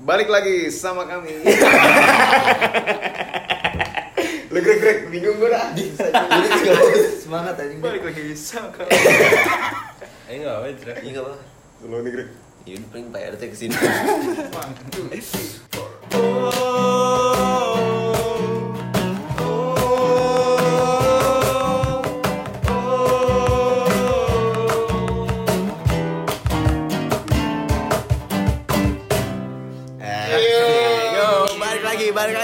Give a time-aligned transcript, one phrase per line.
[0.00, 1.28] Balik lagi sama kami.
[4.50, 5.76] Lu grek grek bingung gue dah.
[7.20, 7.84] Semangat anjing.
[7.84, 8.88] Balik lagi sama kami.
[10.24, 10.92] Eh enggak apa Cira.
[11.04, 11.36] Iya enggak apa.
[11.84, 12.28] Lu nih grek.
[12.64, 13.76] Ya udah paling Pak RT ke sini.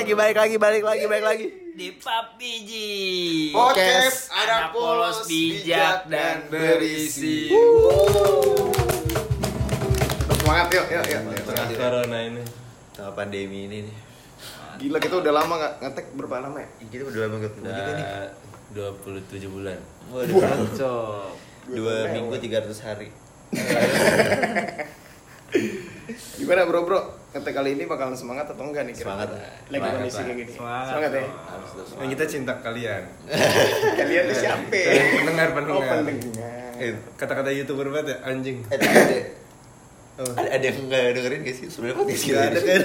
[0.06, 1.50] Lagi, balik lagi, balik lagi, balik lagi.
[1.74, 2.70] Di PUBG.
[3.50, 7.50] Podcast Anak polos bijak dan berisi.
[10.30, 11.42] Semangat yuk, yuk, yuk.
[11.42, 12.38] Tengah corona ini.
[12.94, 13.96] Sama pandemi ini nih.
[14.78, 16.70] Gila kita udah lama nggak ngetek berapa lama ya?
[16.86, 18.06] Kita udah lama ketemu juga nih.
[18.70, 18.94] Udah
[19.26, 19.82] 27 bulan.
[20.14, 21.34] Waduh, Cok.
[21.66, 23.10] dua minggu 300 hari.
[26.46, 27.00] Gimana bro bro?
[27.34, 29.28] Ngetek kali ini bakalan semangat atau enggak nih kira Semangat.
[29.34, 30.52] Lagi Semangat kondisi kayak gini.
[30.54, 31.24] Semangat Semangat ya.
[31.26, 33.02] Harus terus kita cinta kalian.
[33.98, 34.78] Kalian tuh siapa?
[35.18, 35.98] Pendengar, Oh pendengar.
[36.06, 36.70] pendengar.
[36.78, 38.62] Eh, kata-kata youtuber banget ya anjing.
[38.62, 38.86] Eh, ada,
[40.38, 42.38] ada, ada yang nggak dengerin gak sih sebenarnya podcast kita?
[42.38, 42.82] Ada kan?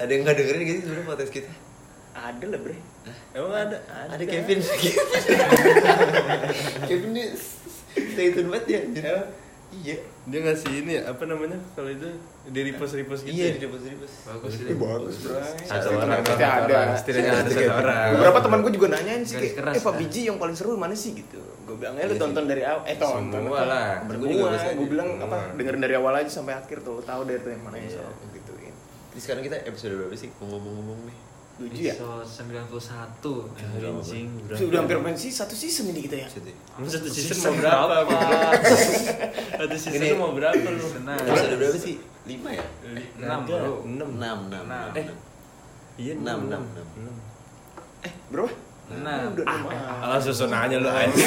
[0.00, 1.50] Ada yang nggak dengerin gak sih sebenarnya podcast kita?
[2.16, 2.76] Ada lah bre.
[3.36, 3.76] Emang ada?
[4.08, 4.58] Ada Kevin.
[6.88, 7.28] Kevin nih
[7.92, 8.80] stay tune banget ya.
[9.04, 9.28] Emang?
[9.68, 9.96] Iya.
[10.24, 11.58] Dia ngasih ini ya, apa namanya?
[11.74, 12.06] Kalau itu
[12.46, 13.34] di repost repost gitu.
[13.34, 13.52] Iya ya?
[13.52, 14.12] di depos depos.
[14.24, 15.34] Bagus Ini bagus bro.
[15.60, 16.62] Satu orang, Pasti satu ada.
[16.72, 16.88] orang.
[16.96, 18.08] Setidaknya ada satu orang.
[18.14, 19.98] Beberapa teman gue juga nanyain sih kayak, keras, eh Pak ya.
[19.98, 21.42] Biji yang paling seru mana sih gitu.
[21.66, 22.22] Gue bilang, eh lu Iya sih.
[22.22, 23.42] tonton dari awal, eh tonton.
[23.42, 23.64] Semua apa?
[23.64, 23.88] lah.
[24.00, 25.56] Temen gue juga Semua, gue bilang apa, Semua.
[25.58, 27.98] dengerin dari awal aja sampai akhir tuh, tahu dari yang mana yang Iya.
[27.98, 28.74] soal gituin.
[29.12, 30.30] Ini sekarang kita episode berapa sih?
[30.38, 31.16] Ngomong-ngomong nih.
[31.56, 31.94] Tujuh ya?
[31.96, 33.80] Episode 91.
[33.80, 34.28] Anjing.
[34.52, 36.28] Sudah hampir pensi satu season ini kita ya.
[36.28, 38.04] Satu season Season mau berapa?
[38.04, 38.52] berapa?
[39.64, 40.84] Satu season mau berapa lu?
[40.84, 41.96] Episode berapa sih?
[42.24, 42.64] Lima ya?
[43.16, 43.56] Enam, bro.
[43.56, 43.72] Enam.
[43.88, 44.64] Enam, enam, Enam.
[44.68, 44.88] enam.
[44.94, 45.06] Eh,
[45.96, 47.14] Iya, Enam, enam, enam, enam.
[48.04, 48.44] Eh bro,
[48.92, 49.32] Enam.
[49.32, 50.04] udah lumayan.
[50.04, 51.24] Alah susun aja lu aja anjing.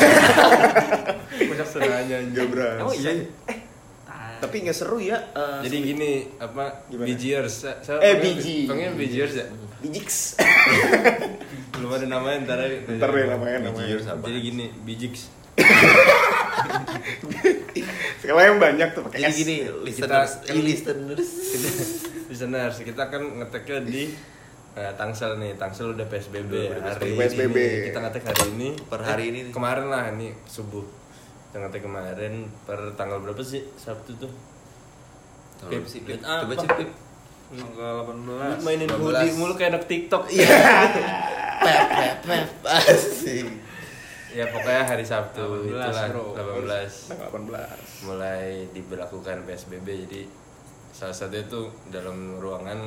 [2.30, 2.78] Enggak berasa.
[2.80, 3.12] Emang iya?
[4.40, 5.18] Tapi nggak seru ya.
[5.34, 6.86] eh, Jadi gini, apa?
[6.86, 7.02] Gimana?
[7.04, 7.66] Bijiers.
[7.66, 8.70] Sa- sa- Eh, biji.
[8.70, 9.46] Panggil Bijiers ya?
[9.80, 10.36] Bijiks.
[11.74, 12.78] Belum ada namanya ntar aja.
[12.86, 13.96] Ntar deh namanya namanya.
[13.98, 15.32] Jadi gini, Bijiks.
[18.20, 19.38] Sekarang yang banyak tuh pakai Jadi S.
[19.38, 21.30] gini, listeners, kan- eh, listeners.
[22.30, 24.14] Listeners, kita kan ngeteknya di
[24.76, 27.58] eh, Tangsel nih, Tangsel udah PSBB Udah hari PSBB.
[27.58, 27.86] ini.
[27.90, 28.70] Kita ngetek hari ini.
[28.86, 29.40] Per hari Eh, ini.
[29.50, 30.86] Kemarin lah ini subuh.
[31.50, 33.66] Kita ngetek kemarin per tanggal berapa sih?
[33.74, 34.30] Sabtu tuh.
[35.58, 36.22] Coba sih, Pip.
[36.22, 36.46] Apa?
[36.46, 36.88] Coba sih,
[37.50, 38.62] Tanggal Lu 18.
[38.62, 39.00] mainin 12.
[39.00, 40.24] hoodie mulu kayak anak TikTok.
[40.28, 40.48] Iya.
[41.60, 42.48] Pep, pep, pep.
[42.64, 43.48] Asik.
[44.30, 46.24] Ya pokoknya hari Sabtu 18, itulah bro.
[46.64, 48.06] 18 Tanggal 18.
[48.06, 50.22] mulai diberlakukan PSBB jadi
[50.90, 52.78] salah satu itu dalam ruangan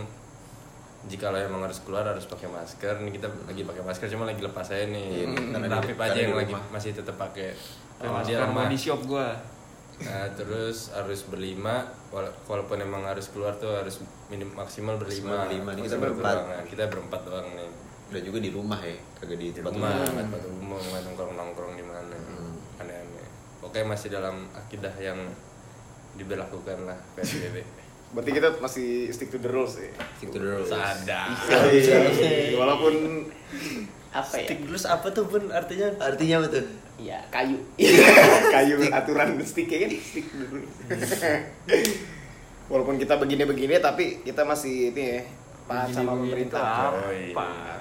[1.02, 4.38] jika lo emang harus keluar harus pakai masker nih kita lagi pakai masker cuma lagi
[4.38, 7.48] lepas aja nih Iya, karena tapi di- aja yang di lagi masih tetap pakai
[7.98, 9.28] dia masker body shop gua.
[9.98, 15.48] Nah, terus harus berlima wala- walaupun emang harus keluar tuh harus minim maksimal berlima Maksimal
[15.48, 15.70] berlima.
[15.78, 16.34] Kita berempat.
[16.38, 16.64] ruangan.
[16.66, 17.68] kita berempat doang nih
[18.12, 21.72] Udah juga di rumah ya, kagak di tempat rumah nggak tempat umum nggak nongkrong nongkrong
[21.72, 22.52] di mana Hmm.
[22.78, 23.26] aneh-aneh
[23.58, 25.16] pokoknya masih dalam akidah yang
[26.12, 27.64] diberlakukan lah PSBB
[28.12, 29.88] Berarti kita masih stick to the rules ya.
[30.20, 30.68] Stick to the rules.
[30.68, 31.32] sadar
[31.72, 32.52] Iya.
[32.60, 32.94] Walaupun
[34.12, 34.44] apa ya?
[34.44, 36.64] stick terus apa tuh pun artinya Artinya apa tuh?
[37.00, 37.56] Iya, kayu.
[38.54, 40.76] kayu aturan stick ya kan stick to the rules.
[42.72, 45.20] Walaupun kita begini-begini tapi kita masih ini ya
[45.64, 46.92] paham sama pemerintah.
[47.16, 47.32] iya.
[47.32, 47.80] apa?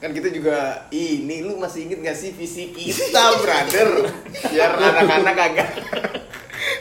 [0.00, 4.08] Kan kita juga ini lu masih inget gak sih visi kita, brother?
[4.48, 5.68] Biar anak-anak kagak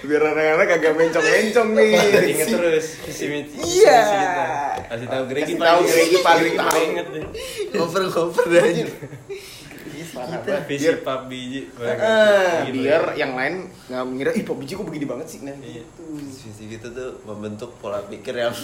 [0.09, 1.93] biar anak-anak kagak mencong-mencong nih.
[2.27, 3.97] inget terus visi misi Iya.
[4.01, 4.45] visi kita
[4.89, 6.79] kasih tahu Gregi Kasih tahu Gregi paling tahu.
[6.83, 7.23] inget deh
[7.71, 8.43] Cover cover
[10.09, 11.95] kita visi biar, pap biji Eh,
[12.65, 13.23] Gitu biar ya.
[13.23, 13.53] yang lain
[13.85, 15.85] nggak mengira ih Pak Biji kok begini banget sih nah Iya.
[15.85, 16.03] gitu.
[16.41, 18.53] Visi kita tuh membentuk pola pikir yang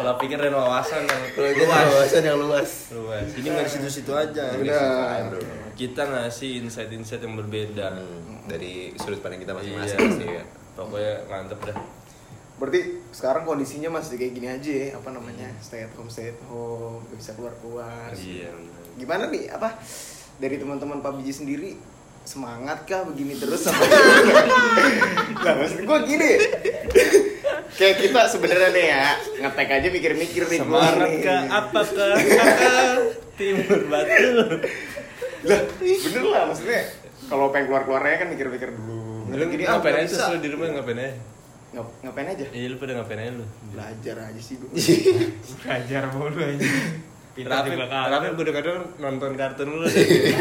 [0.00, 2.70] kalau pikir dan wawasan yang pola pikir wawasan yang luas.
[2.90, 5.28] luas ini nggak di situ-situ aja Benar.
[5.74, 9.58] kita ngasih insight-insight yang berbeda Hmm, dari sudut pandang kita Iya.
[9.76, 10.46] masing-masing pasti kan.
[10.74, 11.78] pokoknya mantep dah
[12.56, 12.80] Berarti
[13.10, 15.48] sekarang kondisinya masih kayak gini aja ya, apa namanya?
[15.58, 18.12] Stay at home, stay at home, gak bisa keluar-keluar.
[18.12, 18.52] iya.
[18.94, 19.80] Gimana nih apa
[20.36, 21.80] dari teman-teman Pak Biji sendiri
[22.20, 23.80] semangat kah begini terus sama
[25.40, 26.30] Lah maksud gue gini
[27.70, 29.04] Kayak kita sebenarnya nih ya
[29.40, 31.20] ngetek aja mikir-mikir nih semangat nih.
[31.20, 32.92] kah apakah kakak
[33.34, 34.26] timur batu
[35.40, 36.80] Lah bener lah maksudnya
[37.26, 39.30] kalau pengen keluar-keluarnya kan mikir-mikir dulu.
[39.30, 40.16] lu Gini, ah, ngapain aja bisa.
[40.18, 41.14] terus lu di rumah ngapain aja
[41.70, 43.46] Ngap- ngapain aja Iya lu pada ngapain aja lu?
[43.70, 44.68] belajar aja sih gue
[45.62, 46.66] Belajar mulu aja.
[47.40, 49.86] Rafi gue kadang nonton kartun lu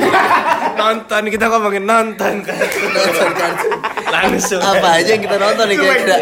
[0.81, 2.89] Nonton, kita ngomongin nonton kartun
[4.09, 4.59] Langsung.
[4.59, 6.17] Apa aja yang kita nonton nih kira-kira?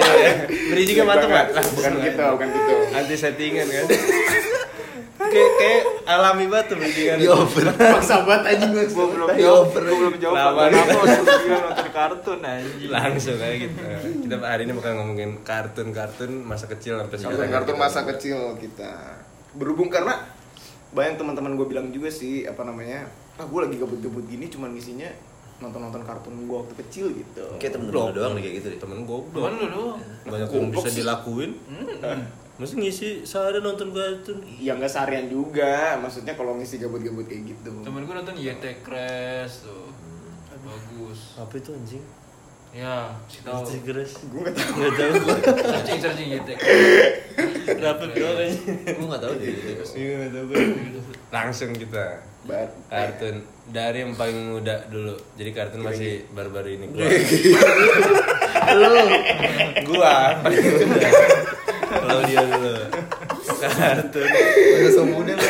[0.48, 1.66] Beri juga mantep Bukan- gak?
[1.72, 2.74] bukan gitu bukan gitu.
[2.92, 3.86] Anti settingan kan?
[5.18, 7.18] Kayak kayak alami banget tuh bridgingan.
[7.18, 7.64] Di over.
[7.74, 9.82] paksa banget aja gue belum Di jawab, over.
[9.84, 10.36] gua belum jawab.
[10.38, 12.88] Gua bilang nonton kartun anjing?
[12.88, 13.82] Langsung kayak gitu.
[14.24, 17.52] Kita hari ini bakal ngomongin kartun-kartun masa kecil sampai kartun sekarang.
[17.52, 18.92] kartun Kita- masa kecil kita.
[19.52, 20.16] Berhubung karena
[20.88, 23.04] banyak teman-teman gue bilang juga sih apa namanya
[23.36, 25.12] ah gue lagi gabut-gabut gini cuman isinya
[25.58, 28.80] nonton-nonton kartun gue waktu kecil gitu Kayak temen lu doang nih kayak gitu deh.
[28.80, 30.00] Temen goblok Temen lu doang.
[30.30, 31.02] Banyak yang bisa sih.
[31.02, 31.52] dilakuin
[32.58, 37.70] Masa ngisi sehari nonton kartun ya nggak seharian juga maksudnya kalau ngisi gabut-gabut kayak gitu
[37.86, 39.90] Temen gue nonton YT Crash tuh.
[40.68, 41.38] Bagus.
[41.40, 42.04] Apa itu anjing?
[42.76, 43.64] Ya, si tahu.
[43.64, 47.80] Tigres gue nggak tahu Gak tau gue Searching searching YT Crash.
[47.82, 48.60] Rapet doang aja
[48.94, 49.50] Gue gak tau deh.
[49.96, 50.58] Iya gak tau gue
[51.32, 52.06] Langsung kita
[52.48, 53.36] Bar- Kartun.
[53.68, 55.12] Dari yang paling muda dulu.
[55.36, 57.04] Jadi kartun masih baru-baru ini gua
[59.84, 61.10] Gua paling muda.
[61.88, 62.74] Kalau dia dulu.
[63.60, 64.28] Kartun.
[64.74, 65.48] Udah semudah lu.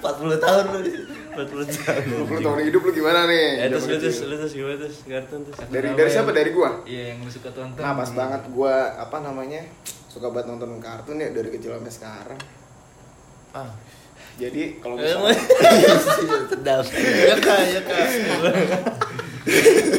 [0.00, 0.80] 40 tahun lu.
[1.30, 2.02] 40 tahun.
[2.26, 3.46] 20 tahun hidup lu gimana nih?
[3.62, 4.18] Eh terus lu terus?
[4.26, 4.96] Lu terus gimana terus?
[5.06, 5.58] Kartun terus.
[5.70, 6.30] Dari dari siapa?
[6.30, 6.82] Dari gua?
[6.82, 7.78] Iya, yang lu suka tonton.
[7.78, 9.62] nah pas banget gua apa namanya
[10.10, 12.40] suka banget nonton kartun ya dari kecil sampai sekarang.
[13.50, 13.70] Ah
[14.36, 15.36] jadi kalau Eh, misalnya
[16.50, 16.84] Sedap.
[16.86, 18.06] Ya kak, ya kak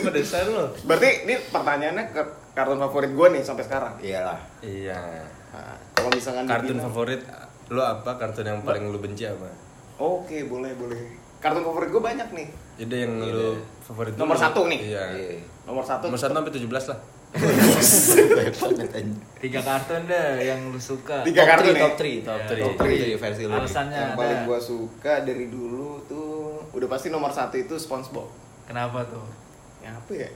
[0.01, 4.39] Pedesan lo berarti ini pertanyaannya ke kartun favorit gua nih sampai sekarang Iyalah.
[4.59, 4.99] Iya
[5.51, 7.21] Nah, kalau misalkan Kartun dibilang- favorit
[7.67, 8.11] Lu apa?
[8.15, 9.47] Kartun yang paling lu benci apa?
[9.97, 10.95] Oke, boleh, boleh.
[11.37, 12.47] Kartun favorit gue banyak nih.
[12.77, 14.43] Jadi yang lu favorit Nomor dulu.
[14.45, 14.79] satu nih.
[14.81, 15.43] Iya Iya.
[15.63, 16.07] Nomor satu.
[16.07, 17.20] Nomor satu sampai 17 lah Banyak banget anjing.
[19.41, 21.23] Tiga kartun deh yang lu suka.
[21.23, 21.87] Tiga kartun ya?
[21.87, 22.57] Top 3, top Iya, 3.
[22.59, 22.99] top Top three.
[23.15, 23.53] 3 versi lu.
[23.55, 24.19] Alasannya yang ada.
[24.19, 28.27] paling gue suka dari dulu tuh udah pasti nomor satu itu SpongeBob.
[28.67, 29.25] Kenapa tuh?
[29.81, 30.29] Ya apa ya?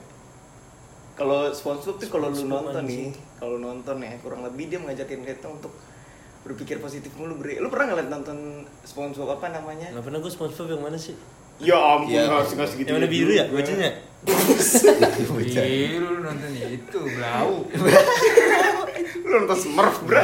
[1.16, 5.48] Kalau SpongeBob tuh kalau lu nonton nih, kalau nonton ya kurang lebih dia mengajakin kita
[5.48, 5.72] untuk
[6.46, 7.58] berpikir positif mulu bre.
[7.58, 9.92] Lu pernah ngeliat nonton SpongeBob apa namanya?
[9.94, 11.16] Gak pernah gue Spongebob yang mana sih?
[11.58, 12.28] Ya ampun, Iya.
[12.28, 12.88] nggak usah nggak segitu.
[12.92, 13.90] yang mana biru ya bacanya?
[14.26, 17.54] Biru lu nonton itu, blau.
[19.24, 20.22] Lu nonton Smurf bro.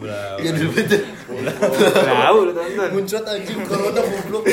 [0.00, 1.02] Blau Iya dulu betul.
[1.28, 2.88] Blau lu tonton.
[2.94, 4.44] Muncrat anjing corona goblok.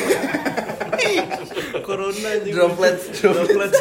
[1.77, 3.79] Corona anjing Droplets, Droplets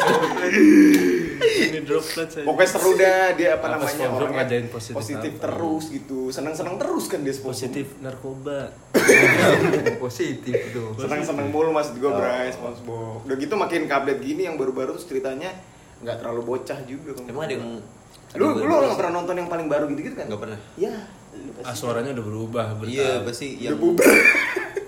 [1.41, 5.41] Ini droplets aja Pokoknya seru dah dia apa, namanya orangnya ngajain positif apa?
[5.43, 8.71] terus gitu senang-senang terus kan dia Positif narkoba
[10.03, 10.93] Positif tuh.
[10.97, 12.13] senang-senang mulu mas gue Oh.
[12.13, 15.51] Bray SpongeBob udah gitu makin update gini yang baru-baru terus ceritanya
[15.97, 17.17] nggak terlalu bocah juga.
[17.23, 17.65] Emang ada yang
[18.33, 20.59] lu lu nggak pernah nonton yang paling baru gitu-gitu kan Nggak pernah.
[20.75, 20.93] ya.
[21.59, 22.91] Ah suaranya udah berubah bertahap.
[22.91, 24.09] Iya, pasti udah yang bubar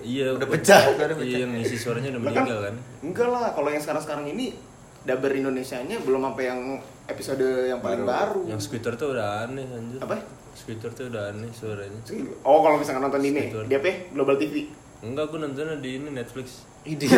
[0.00, 1.06] Iya Udah pecah, udah.
[1.20, 4.56] Iya yang ngisi suaranya udah kan, meninggal kan enggak lah kalau yang sekarang-sekarang ini
[5.00, 6.60] daber Indonesianya belum sampai yang
[7.06, 10.14] episode yang paling baru, Yang Squidward tuh udah aneh anjir Apa?
[10.60, 12.00] Squidward tuh udah aneh suaranya
[12.42, 13.66] oh kalau misalkan nonton ini Squidward.
[13.66, 13.96] dia apa ya?
[14.12, 14.54] Global TV
[15.00, 17.08] Enggak, gue nontonnya di ini Netflix ide.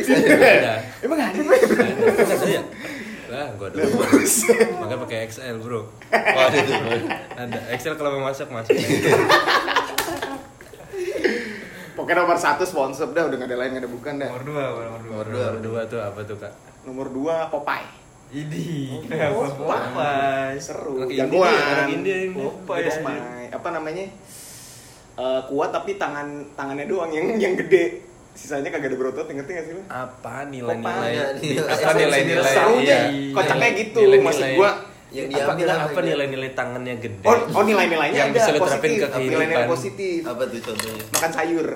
[0.00, 2.62] Ada emang ada Ada ada ya?
[3.28, 3.84] Lah, gue ada
[4.74, 6.74] Makanya pakai XL bro Oh, ada tuh.
[6.74, 6.96] bro.
[7.36, 8.72] Ada XL kalau mau masak masuk
[11.92, 14.62] pokoknya nomor satu sponsor dah udah nggak ada lain nggak ada bukan dah Nomor dua,
[14.64, 15.12] nomor dua.
[15.12, 15.44] Nomor dua.
[15.44, 16.52] Nomor dua tuh apa tuh kak?
[16.80, 17.84] nomor dua Popeye
[18.30, 18.94] Idi.
[19.28, 20.54] Oh, Popeye.
[20.56, 22.34] seru Anak jagoan India, anak India ini.
[22.36, 23.46] Popeye Popeye.
[23.50, 24.06] apa namanya
[25.12, 28.00] Eh, kuat tapi tangan tangannya doang yang yang gede
[28.32, 31.36] sisanya kagak ada berotot ngerti gak sih lu Apa nilai-nilai?
[31.36, 32.46] Nilai- Apa nilai-nilai?
[32.46, 33.34] serunya iya.
[33.34, 34.70] kocaknya gitu maksud gua
[35.10, 36.08] Yang apa, diambil apa apa ini?
[36.08, 37.26] nilai-nilai tangannya gede?
[37.26, 39.28] oh, oh nilai-nilainya Yang ada bisa lu terapin positif ke kehidupan.
[39.28, 41.04] nilai-nilai positif Apa tuh contohnya?
[41.10, 41.68] makan sayur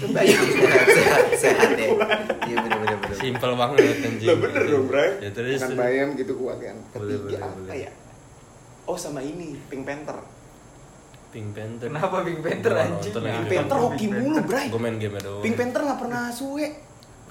[0.00, 1.88] sehat, sehat ya.
[2.44, 3.16] Iya benar benar benar.
[3.16, 4.28] Simpel banget anjing.
[4.28, 5.08] Lah bener dong, Bray.
[5.22, 5.60] Ya terus.
[5.74, 6.76] Bayam gitu kuat kan.
[6.92, 7.78] Ketiga boleh, apa boleh.
[7.86, 7.90] ya?
[8.84, 10.18] Oh sama ini, Pink Panther.
[11.32, 11.88] Pink Panther.
[11.88, 13.12] Kenapa Pink Panther anjing?
[13.16, 14.66] Pink Panther hoki mulu, Bray.
[14.68, 15.42] Gue main game doang.
[15.42, 16.66] Pink Panther nggak pernah suwe.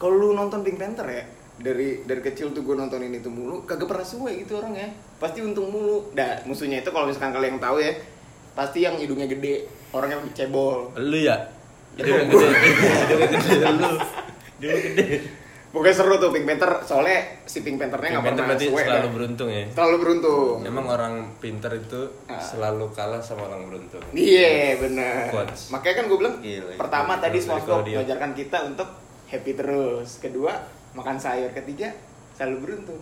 [0.02, 1.24] Kalau lu nonton Pink Panther ya,
[1.62, 4.90] dari dari kecil tuh gue nontonin itu mulu, kagak pernah suwe gitu orang ya.
[5.22, 6.12] Pasti untung mulu.
[6.12, 7.94] Dah, musuhnya itu kalau misalkan kalian yang tahu ya,
[8.58, 10.92] pasti yang hidungnya gede, orangnya cebol.
[10.98, 11.38] Lu ya?
[11.96, 12.48] Hidungnya gede.
[13.04, 13.92] Hidungnya gede lu.
[14.58, 15.06] Hidungnya gede.
[15.70, 18.82] Pokoknya seru tuh Pink Panther, soalnya si Pink Panthernya Pink nggak Panther pernah berarti suwe.
[18.84, 19.12] selalu dah.
[19.12, 19.64] beruntung ya.
[19.68, 20.58] Terlalu beruntung.
[20.64, 22.38] Emang orang pintar itu Ah.
[22.38, 24.04] selalu kalah sama orang beruntung.
[24.12, 25.34] Iya benar.
[25.34, 25.62] Quotes.
[25.70, 27.24] Makanya kan gue bilang Gila, pertama gila.
[27.26, 28.90] tadi SpongeBob mengajarkan kita untuk
[29.26, 30.10] happy terus.
[30.20, 30.54] Kedua
[30.94, 31.50] makan sayur.
[31.52, 31.90] Ketiga
[32.32, 33.02] selalu beruntung.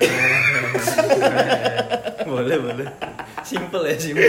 [2.26, 2.86] boleh boleh
[3.42, 4.24] simple ya simple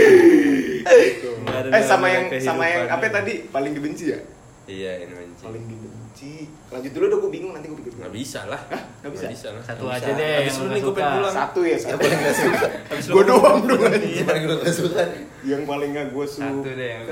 [1.42, 4.20] Nggak Eh sama yang sama yang apa tadi paling dibenci ya?
[4.64, 6.34] iya ini benci Paling dibenci.
[6.70, 7.92] Lanjut dulu dong gue bingung nanti gue pikir.
[7.98, 8.82] nggak bisa lah Hah?
[9.02, 9.48] Nggak bisa?
[9.50, 10.16] lah Satu Nggak aja bisa.
[10.16, 11.98] deh Habis yang lu nih gue nggak pengen pulang Satu ya, satu.
[11.98, 12.66] paling gak suka
[13.12, 13.82] Gue doang dong.
[13.82, 15.02] yang paling gue gak suka
[15.42, 16.48] Yang paling gak gue suka.
[16.48, 17.04] Satu deh yang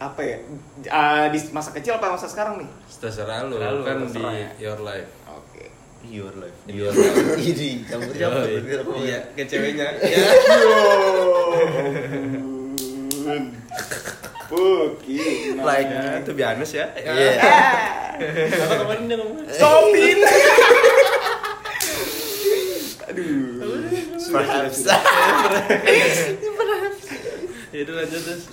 [0.00, 0.36] Apa ya?
[0.88, 2.68] Ah, di masa kecil apa masa sekarang nih?
[2.90, 4.48] terserah lu kan di ya.
[4.58, 5.08] your life.
[6.02, 7.36] Your life Your life.
[7.36, 8.48] ini campur campur
[9.00, 10.24] iya ke ceweknya ya.
[14.50, 15.54] Puki.
[15.56, 17.38] Like, ya itu biasa ya Iya.
[18.66, 20.18] apa kemarin dia ngomong Stopin.
[23.06, 23.58] Aduh.
[24.30, 24.86] perhaps
[27.70, 28.44] ya udah lanjut terus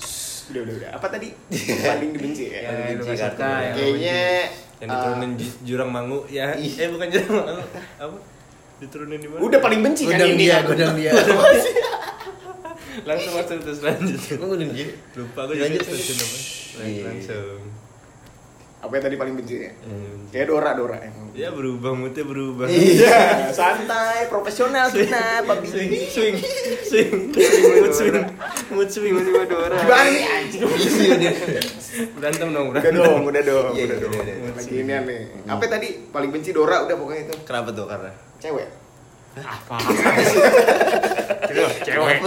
[0.47, 0.89] Udah, udah, udah.
[0.95, 1.35] Apa tadi?
[1.51, 2.59] Paling dibenci ya?
[2.63, 3.43] Ya, lu benci nggak suka kartu.
[3.43, 3.71] ya.
[3.75, 4.21] Kayaknya
[4.77, 6.19] yang diturunin ju- jurang mangu.
[6.27, 7.63] Ya eh bukan jurang mangu.
[7.97, 8.17] Apa?
[8.77, 9.39] Diturunin di mana?
[9.41, 10.63] Udah paling benci kan godang ini dia kan?
[10.67, 11.11] godang dia.
[13.05, 14.19] langsung langsung terus lanjut.
[14.31, 15.81] Emang godang dia lupa gue Lanjut.
[15.81, 16.37] terusin apa
[16.79, 17.03] Iya.
[17.05, 17.59] langsung.
[18.77, 19.71] Apa yang tadi paling benci ya?
[20.29, 20.97] Kayak Dora, Dora.
[20.99, 21.26] Emang.
[21.37, 26.35] Ya berubah moodnya berubah Iya, santai, profesional kita, Pak swing swing
[26.89, 27.09] swing
[27.77, 28.15] mood swing
[28.73, 29.77] mood swing Tiba-tiba Dora.
[29.77, 30.61] Gimana nih anjing?
[30.73, 31.31] isi dia
[32.11, 34.13] berantem dong Udah berantem dong, udah dong, Iya, udah iya, dong.
[34.17, 34.53] udah, udah.
[34.57, 35.19] Lagi ini nih.
[35.45, 37.33] Apa tadi paling benci Dora udah pokoknya itu.
[37.45, 38.67] kenapa tuh karena Cewek.
[39.37, 39.77] Apa?
[41.85, 42.17] Cewek.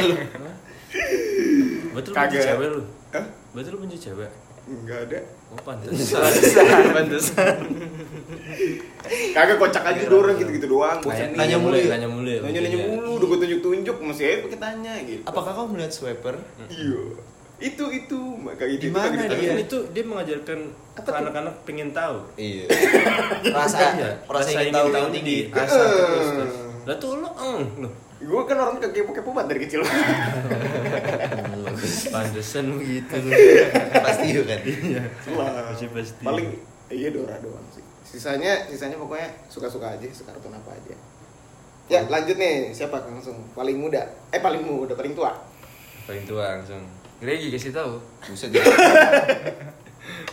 [1.90, 2.30] betul Kagak.
[2.30, 3.24] benci cewek lu Hah?
[3.50, 4.30] betul lu benci cewek
[4.62, 5.18] Enggak ada.
[5.48, 6.20] oh pantesan.
[6.90, 7.56] Pantesan
[9.32, 10.98] Kagak kocak aja Dora gitu-gitu doang.
[11.00, 12.86] nanya, nanya mulu ya nanya mulu ya Nanya-nanya Iya.
[12.88, 15.22] mulu, udah gue tunjuk-tunjuk masih aja pakai tanya gitu.
[15.24, 16.36] apakah kau melihat swiper
[16.66, 17.02] Iya.
[17.58, 18.16] Itu itu.
[18.38, 19.50] Maka itu Di itu mana lagi tapi ditanya.
[19.50, 20.58] kan itu dia mengajarkan
[20.92, 22.16] Apa ke anak-anak pengen tahu.
[22.34, 22.64] Iya.
[23.58, 25.38] Rasa Iya, rasa ingin tahu yang tinggi.
[25.50, 25.90] asal Eh.
[25.90, 27.28] terus terus lah tuh lo
[27.76, 27.90] lo
[28.20, 29.80] Gue kan orang kepo-kepo banget dari kecil.
[32.12, 33.16] Pantesan begitu
[33.96, 36.20] pasti yuk kan iya Pasti pasti.
[36.20, 36.48] paling
[36.92, 37.80] iya Dora doang sih.
[38.04, 40.94] Sisanya sisanya pokoknya suka-suka aja, sekartun apa aja.
[41.90, 42.70] Ya, lanjut nih.
[42.70, 43.40] Siapa langsung?
[43.50, 44.02] Paling muda.
[44.30, 45.34] Eh, paling muda, paling tua.
[46.06, 46.82] paling tua langsung
[47.20, 48.02] Gregi kasih tahu.
[48.50, 48.64] dia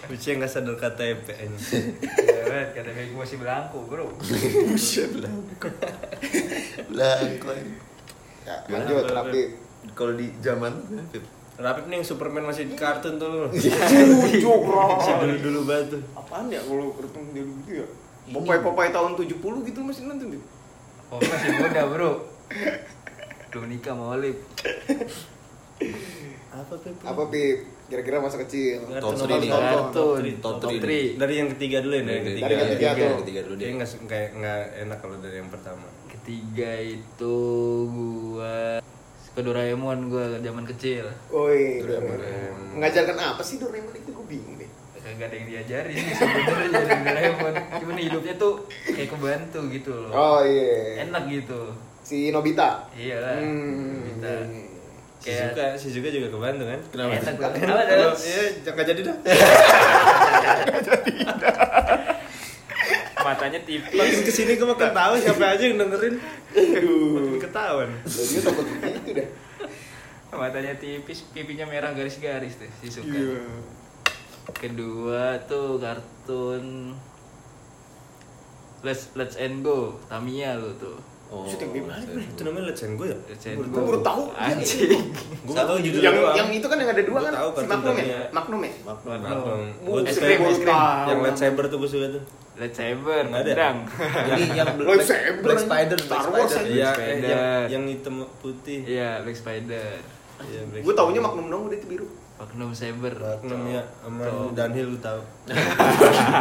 [0.07, 1.57] Uci nggak sadar KTP ini
[2.47, 4.07] Ya, kata kayak gue masih belangko, Bro.
[6.87, 7.51] blanko
[8.47, 9.39] Ya, lanjut tapi
[9.91, 10.71] kalau di zaman
[11.57, 16.01] Rapip nih yang Superman masih di kartun tuh lo Jujuk, masih dulu dulu banget tuh
[16.13, 17.87] Apaan ya kalau ketemu dia gitu ya?
[18.27, 19.39] Popeye-popeye tahun 70
[19.71, 20.43] gitu masih nonton tuh.
[21.07, 22.11] Oh, masih muda, Bro.
[23.47, 24.35] Belum nikah sama Olip.
[26.51, 26.95] apa Pip?
[27.07, 27.57] Apa Pip?
[27.87, 28.83] Kira-kira masa kecil.
[28.99, 29.41] Top apa three lu?
[29.41, 29.49] nih.
[29.49, 30.17] Top Kartun.
[30.19, 30.35] three.
[30.37, 30.79] Top Top three.
[30.79, 31.05] three.
[31.15, 33.73] dari yang ketiga dulu ya dari yang Dari ketiga yang ketiga ketiga dulu dia deh
[33.73, 37.35] nggak kayak nggak enak kalau dari yang pertama Ketiga itu
[37.87, 38.83] gua
[39.31, 41.05] ke Doraemon gua zaman kecil.
[41.29, 42.19] Oi, Doraemon.
[42.75, 44.67] Mengajarkan apa sih Doraemon itu gue bingung deh.
[44.97, 47.53] Kagak ada yang diajarin sih sebenarnya jadi Doraemon.
[47.79, 48.53] Cuman hidupnya tuh
[48.83, 50.11] kayak kebantu gitu loh.
[50.11, 51.07] Oh iya.
[51.07, 51.71] Enak gitu.
[52.03, 52.91] Si Nobita.
[52.91, 53.39] Iya lah.
[53.39, 54.03] Hmm.
[54.03, 54.61] Kita si
[55.19, 57.35] Kayak- Zuka si Zuka juga kebantu kan kenapa enak tuh?
[57.37, 57.59] banget.
[57.59, 58.13] Kalau- Apa dah?
[58.17, 59.15] iya jangan jadi dah
[63.19, 63.91] Matanya tipis.
[63.93, 66.15] makin ke sini gue makin tahu siapa aja yang dengerin
[66.55, 67.11] Aduh.
[67.19, 69.27] makin ketahuan Dia takut gitu dah.
[70.29, 73.09] Matanya tipis, pipinya merah garis-garis tuh si Suka.
[73.09, 73.41] Iya.
[74.53, 76.93] Kedua tuh kartun
[78.79, 80.95] Let's Let's and Go, Tamiya lu tuh.
[81.27, 82.23] Oh Syuting di mana, Bre?
[82.23, 84.21] itu namanya and Go ya Let's and Gue baru tahu.
[84.31, 85.01] Anjing.
[85.43, 87.33] gue tau judul Yang yang itu kan yang ada dua Gua kan?
[87.35, 88.19] tahu Si Magnum ya?
[88.31, 88.71] Magnum ya?
[88.81, 89.19] Magnum.
[89.43, 90.77] Oh, Gue es suka krim, yang- es krim.
[91.05, 92.23] yang lightsaber tuh gue suka tuh
[92.57, 93.69] Let's Saber, Nggak ada.
[94.57, 96.73] yang Lloyd Saber, Black Spider Star Black Wars, Spider.
[96.73, 98.81] Iya, eh, yang, yang hitam putih.
[98.81, 100.01] Iya, Black Spider.
[100.41, 101.21] Iya, Black Gue taunya.
[101.21, 102.09] Magnum dong udah itu biru.
[102.41, 103.13] Magnum Saber.
[103.13, 104.25] Magnum ya, sama.
[104.53, 105.21] Dunhill lu tahu.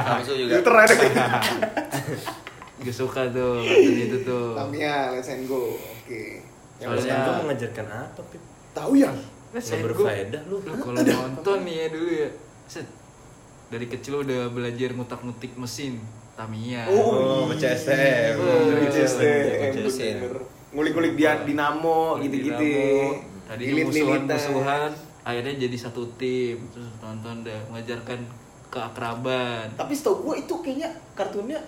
[0.08, 0.94] Samsu juga Filter ada.
[2.76, 4.52] Gue suka tuh kartun itu tuh.
[4.52, 5.72] Tamiya, Let's and Go.
[5.72, 6.44] Oke.
[6.76, 7.26] Yang Soalnya- Yang mana?
[7.26, 8.42] gue mengajarkan apa, Pip?
[8.70, 9.10] tahu ya?
[9.50, 9.86] Let's and Go.
[9.88, 10.56] berfaedah lu.
[10.60, 12.28] Lu kalau nonton nih ya dulu ya.
[12.66, 12.86] Set.
[13.66, 15.98] Dari kecil udah belajar ngutak-ngutik mesin
[16.36, 16.84] Tamiya.
[16.86, 17.56] Oh, baca.
[17.56, 18.92] Oh, STM, bener.
[18.92, 20.32] bener.
[20.70, 22.68] Ngulik-ngulik dia dinamo gitu-gitu.
[23.46, 24.90] Tadi musuhan-musuhan
[25.22, 28.22] akhirnya jadi satu tim terus nonton deh mengajarkan
[28.70, 31.58] keakraban Tapi setahu gue itu kayaknya kartunnya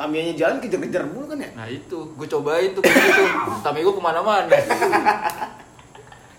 [0.00, 1.50] Tamiyanya jalan kejar-kejar mulu kan ya?
[1.52, 3.22] nah itu gue cobain tuh kayak gitu
[3.60, 4.48] tapi gue ke mana-mana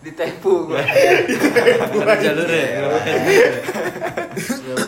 [0.02, 0.82] ditepu gue
[1.94, 2.90] Bukan jalur ya.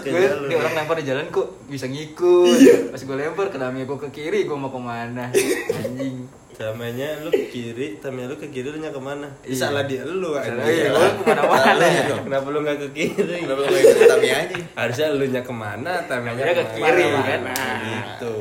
[0.01, 4.09] gue di orang lempar di jalan kok bisa ngikut pas gue lempar kenapa gue ke
[4.09, 5.29] kiri gue mau ke mana
[5.69, 9.25] anjing Tamanya lu ke kiri, tamanya lu ke kiri lu nya ke mana?
[9.41, 9.57] Iya.
[9.57, 10.85] Salah dia lu Salah anjing.
[10.85, 11.65] iya, lu ke mana-mana.
[11.65, 12.03] Salah ya.
[12.13, 13.35] Kenapa lu nggak ke kiri?
[13.41, 14.57] Kenapa lu nggak ikut Tami aja?
[14.77, 17.41] Harusnya lu nya ke mana, tamanya Tamanya ke kiri, kan?
[17.81, 18.33] Gitu.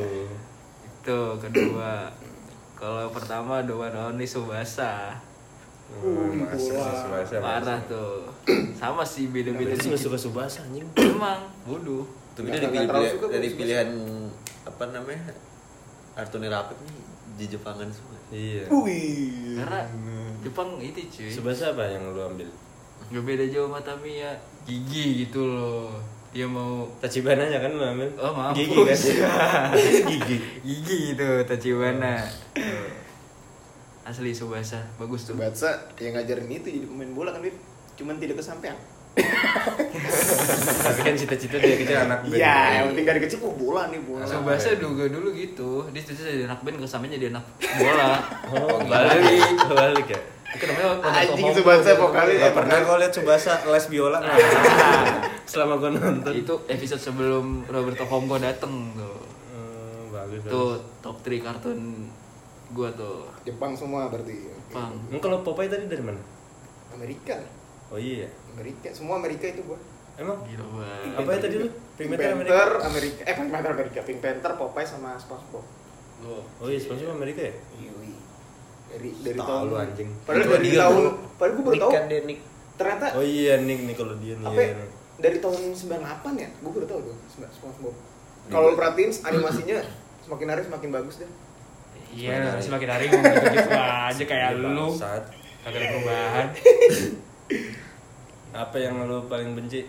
[1.03, 2.07] Itu kedua
[2.79, 5.11] kalau pertama the one only Subasa
[5.99, 7.43] Subasa.
[7.43, 8.23] parah tuh
[8.71, 10.87] sama sih beda-beda dikit suka Subasa anjing.
[10.95, 12.07] emang bodoh
[12.39, 13.89] Tapi dari pilihan dari pilihan
[14.63, 15.35] apa namanya?
[16.15, 16.97] Artuni Rapid nih
[17.35, 18.17] di Jepangan semua.
[18.31, 18.63] Iya.
[18.71, 19.59] Wih.
[19.59, 19.83] karena
[20.39, 22.47] Jepang itu cuy Subasa apa yang lu ambil?
[23.11, 24.31] Gak beda jauh sama Tamiya
[24.63, 25.99] Gigi gitu loh
[26.33, 28.09] Dia mau Tachibana nya kan ambil?
[28.17, 28.97] Oh maaf Gigi kan?
[30.09, 30.37] Gigi.
[30.65, 32.25] Gigi itu Tachibana
[32.57, 32.89] Tuh.
[34.03, 37.53] Asli Subasa Bagus tuh Batsa yang ngajarin itu jadi pemain bola kan, Bib.
[37.93, 38.73] Cuman tidak kesampaian.
[40.83, 42.33] Tapi kan cita-cita dia kecil anak band.
[42.33, 44.25] Iya, yang penting dari kecil oh bola nih bola.
[44.25, 47.45] Subasa juga dulu gitu Dia cerita jadi anak band kesampainya jadi anak
[47.77, 48.17] bola
[48.49, 50.21] Oh, Balik balik ya.
[50.53, 52.03] Itu namanya Anjing Subasa Hombo.
[52.07, 52.37] vokalis.
[52.37, 54.19] Gak pernah kau lihat Subasa les biola
[55.49, 56.33] selama gua nonton.
[56.33, 59.17] Itu episode sebelum Roberto Hombo dateng tuh
[59.49, 60.41] Hmm, bagus.
[60.45, 62.09] Tuh top 3 kartun
[62.71, 64.49] gua tuh Jepang semua berarti.
[64.69, 65.09] Bagus.
[65.09, 66.21] Hmm, kalau Popeye tadi dari mana?
[66.89, 67.37] Amerika.
[67.89, 68.25] Oh iya.
[68.49, 69.77] Amerika, semua Amerika itu gua.
[70.13, 71.67] Emang Gila banget apa ya tadi lu?
[71.95, 72.53] Pink Panther Amerika.
[72.85, 73.21] Amerika.
[73.23, 73.99] Eh, Pink Panther Amerika.
[74.03, 75.65] Pink Panther, Popeye sama SpongeBob.
[76.21, 76.45] Loh.
[76.57, 77.53] Oh iya, sponsor Amerika ya?
[77.75, 78.02] Yui.
[78.93, 80.09] Dari dari Tahu tahun lu, anjing.
[80.21, 81.91] Padahal dari tahun padahal gua baru tahu.
[81.91, 82.39] kan Nick.
[82.73, 84.45] Ternyata Oh iya, Nick nih kalau dia nih.
[84.45, 84.73] apa ya,
[85.15, 85.97] dari tahun 98
[86.35, 86.49] ya?
[86.59, 87.95] Gua baru tahu tuh Sp- SpongeBob.
[88.45, 89.77] Kalau lu perhatiin animasinya
[90.19, 91.29] semakin hari semakin bagus deh.
[92.11, 93.71] Iya, semakin hari ngomong gitu-gitu
[94.05, 94.87] aja kayak Iya, lu.
[95.63, 96.47] Kagak ada perubahan.
[98.53, 99.81] Apa yang lu paling benci?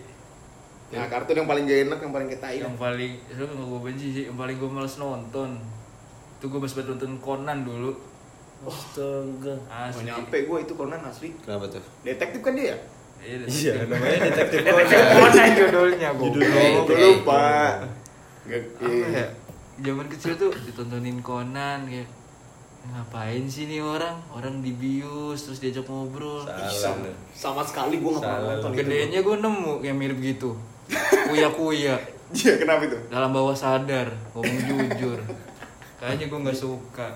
[0.87, 2.57] Nah, kartun yang paling gak enak, yang paling ketai.
[2.57, 5.59] yang paling itu gak gue benci sih, yang paling gue males nonton.
[6.37, 7.91] Itu gue masih nonton Conan dulu.
[8.63, 9.55] Astaga.
[9.67, 10.07] Mau Asli.
[10.07, 11.29] nyampe gua itu Conan asli.
[11.37, 11.83] Kenapa tuh?
[12.01, 12.77] Detektif kan dia?
[13.19, 14.87] Iya, Iya, namanya detektif Conan.
[14.87, 16.25] Conan judulnya gue.
[16.31, 16.97] Judulnya eh.
[17.11, 17.45] lupa.
[18.45, 19.25] Gak, Apa ya?
[19.75, 22.07] Zaman kecil tuh ditontonin Conan kayak
[22.85, 24.15] ngapain sih nih orang?
[24.29, 26.45] Orang dibius terus diajak ngobrol.
[26.45, 28.69] Salah sama, sekali gua gak pernah nonton.
[28.71, 30.53] Gedenya gue nemu yang mirip gitu.
[31.25, 31.97] Kuya-kuya
[32.35, 32.97] Iya, kenapa itu?
[33.09, 35.17] dalam bawah sadar ngomong jujur.
[35.97, 37.07] Kayaknya gue nggak suka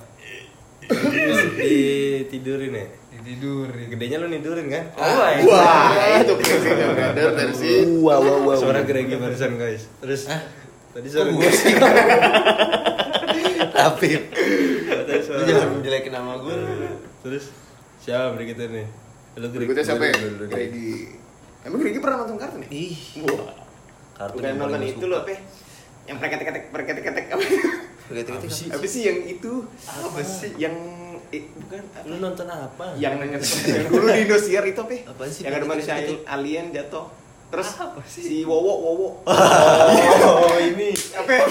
[0.90, 2.88] Ditidurin ya?
[3.30, 3.88] ditidurin.
[3.94, 4.86] Gedenya lu nidurin kan?
[4.98, 5.06] Oh.
[5.54, 7.54] Wah, itu brother dari.
[8.02, 8.58] Wow, wow, wow.
[8.58, 9.86] Suara Gregi barusan guys.
[10.02, 10.26] Terus
[10.96, 11.74] tadi suara Gue sih.
[13.80, 14.10] Tapi
[14.90, 16.56] Tadi suara jangan menjelekin nama gue.
[17.22, 17.54] Terus
[18.02, 18.88] siapa berikutnya nih?
[19.40, 19.48] Lu.
[19.54, 20.14] Berikutnya siapa ya?
[20.50, 21.14] Gregi.
[21.68, 22.70] Emang Gregi pernah nonton kartun ya?
[22.72, 22.96] Ih,
[23.28, 23.52] Wah.
[24.16, 25.40] kartun Bukan yang nonton itu loh, apa ya?
[26.10, 26.18] Yang
[26.72, 27.44] preketek-ketek apa?
[28.10, 28.58] Begitu-gitu Apa kan.
[28.58, 28.68] sih?
[28.68, 29.54] Apa sih yang itu?
[29.86, 30.52] Apa sih?
[30.58, 30.76] Yang
[31.30, 32.08] eh, bukan apa?
[32.10, 32.86] Lu nonton apa?
[32.98, 34.94] yang yang dulu di Indosiar itu apa?
[35.06, 35.42] Apaan sih?
[35.46, 35.94] Yang ada manusia
[36.26, 37.06] alien jatuh.
[37.50, 37.66] Terus
[38.06, 39.10] si Wowo Wowo.
[40.22, 40.94] Oh, ini.
[40.94, 41.30] Apa?
[41.34, 41.42] ya?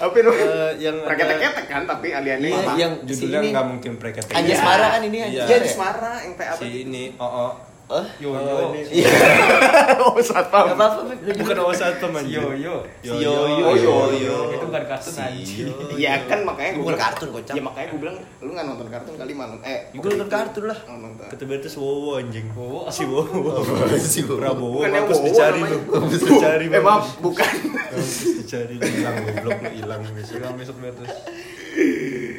[0.00, 0.30] Apa itu?
[0.32, 2.72] Eh, yang preketek-ketek kan tapi aliennya Iya, apa?
[2.74, 3.52] yang Judulnya si ini.
[3.52, 4.32] nggak mungkin preketek.
[4.32, 4.64] Anjas Iya.
[4.64, 5.18] Mara kan ini.
[5.20, 6.24] Anjas Iya Mara ya?
[6.24, 6.60] Yang apa?
[6.60, 7.52] Si ini, oh,
[7.90, 7.98] oh.
[7.98, 8.70] Oh, Yo Oh, yo.
[8.70, 9.02] ini.
[9.02, 9.10] iya.
[10.00, 10.70] Oh, satpam.
[10.70, 11.10] Gak apa-apa.
[11.34, 12.38] Bukan satu anjir.
[12.38, 12.74] Yo yo.
[13.02, 13.66] Si Yoyo.
[13.66, 14.36] Oh, Yoyo.
[14.54, 15.66] Itu bukan kartun Si anjing.
[15.66, 15.98] Yoyo.
[15.98, 17.54] Iya kan makanya Bukan bilang- kartun, kocak.
[17.54, 19.58] Iya makanya gue bilang lu nggak nonton kartun kali malam.
[19.60, 20.78] Eh, Gue nonton kartun lah.
[20.86, 21.26] Oh, nonton.
[21.26, 22.46] Kata itu Wowo anjing.
[22.54, 22.80] Wowo.
[22.94, 23.50] Si Wowo.
[23.98, 24.38] Si Wowo.
[24.38, 24.78] Prabowo.
[24.78, 25.78] Bukan yang Wowo dicari lu.
[25.90, 26.64] Mampus dicari.
[26.70, 27.52] Eh maaf, bukan.
[27.74, 28.74] Mampus dicari.
[28.78, 30.34] Hilang goblok lu hilang besok.
[30.38, 31.10] Hilang besok Beatus.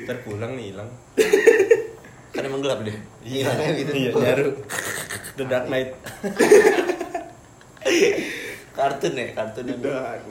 [0.07, 0.89] Ntar pulang nih hilang.
[2.31, 2.95] Kan emang gelap deh.
[3.21, 3.91] Iya kan gitu.
[3.93, 4.49] Iya, nyaru.
[5.33, 5.89] The Dark Knight.
[8.71, 9.81] Kartun ya, kartun yang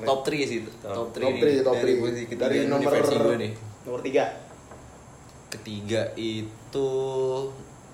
[0.00, 0.70] top 3 sih itu.
[0.80, 2.40] Top- Top 3 Top 3, top 3.
[2.40, 3.52] Dari, nomor versi gue nih.
[3.84, 5.52] Nomor 3.
[5.52, 6.90] Ketiga itu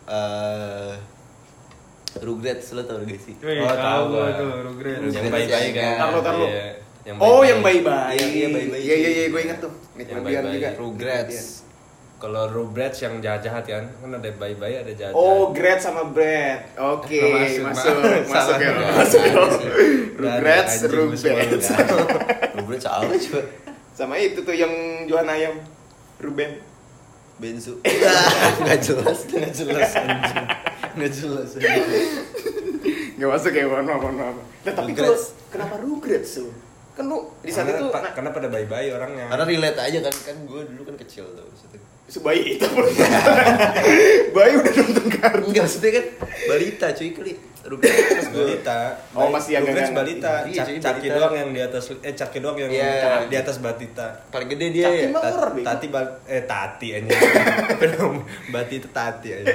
[0.07, 0.95] eh
[2.17, 3.35] Rugrats lo tau gak sih?
[3.37, 4.29] Wih, Oh, tahu tahu gua gua.
[4.33, 5.03] tuh Rugrats.
[5.11, 5.97] Yang bayi-bayi kan.
[5.99, 6.49] Taruh, taruh.
[6.49, 6.67] Iya,
[7.05, 8.17] yang Oh, yang bayi-bayi.
[8.17, 8.81] Iya, iya, bayi-bayi.
[8.81, 9.73] Iya, iya, iya, gue inget tuh.
[9.93, 10.55] Nick Yang bayi-bayi.
[10.55, 10.69] juga.
[10.79, 11.66] Rugrats.
[12.17, 15.13] Kalau Rugrats yang jahat-jahat kan, kan ada bayi-bayi ada jahat.
[15.13, 16.65] Oh, Grad sama Brad.
[16.97, 17.21] Oke,
[17.61, 19.21] Masuk, masuk, masuk, ya, masuk.
[19.21, 19.33] ya.
[20.25, 21.67] ada, anjing, Rugrats.
[22.57, 23.41] Rugrats apa coba?
[23.93, 24.73] Sama itu tuh yang
[25.05, 25.61] Johan Ayam.
[26.17, 26.57] Ruben.
[27.37, 27.77] Bensu.
[28.65, 29.29] Enggak jelas.
[29.29, 30.47] Nggak jelas anjing.
[30.97, 31.49] Nggak jelas.
[31.53, 32.05] anjing.
[33.17, 34.37] Gak masuk ya, mohon maaf, mohon maaf.
[34.65, 35.13] Nah, tapi kalau
[35.53, 36.49] kenapa Rugrats tuh?
[36.97, 39.99] kan lu di saat karena, itu pa- nah, karena pada bayi-bayi orangnya Karena relate aja
[40.01, 41.45] kan kan gue dulu kan kecil tuh.
[42.07, 42.67] Sebayi itu
[44.31, 45.49] bayi udah nonton kartun.
[45.49, 46.05] Enggak maksudnya kan
[46.47, 47.33] balita cuy kali.
[47.67, 47.83] Gue
[48.31, 48.95] balita.
[49.11, 50.33] Oh, masih Rugrats agak-agak- balita.
[50.47, 53.27] Iya, Cak- caki doang yang di atas eh caki doang yang Iya.
[53.27, 55.09] di atas batita paling gede dia Caki ya.
[55.11, 55.23] mah
[55.65, 57.11] tati bal eh tati aja
[57.91, 59.51] dong batita tati aja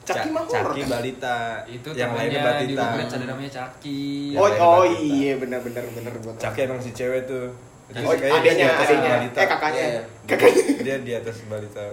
[0.00, 1.62] Caki Ca- mah caki balita.
[1.64, 4.02] Itu yang lainnya di batita Rugrats ada namanya Caki.
[4.34, 6.34] Oh Yang oh iya benar benar benar tahu.
[6.34, 7.54] caki emang si cewek tuh
[7.90, 9.82] oh kayaknya dia adanya adanya eh kakaknya.
[9.84, 10.02] Iya.
[10.30, 10.64] kakaknya.
[10.86, 11.84] Dia di atas balita.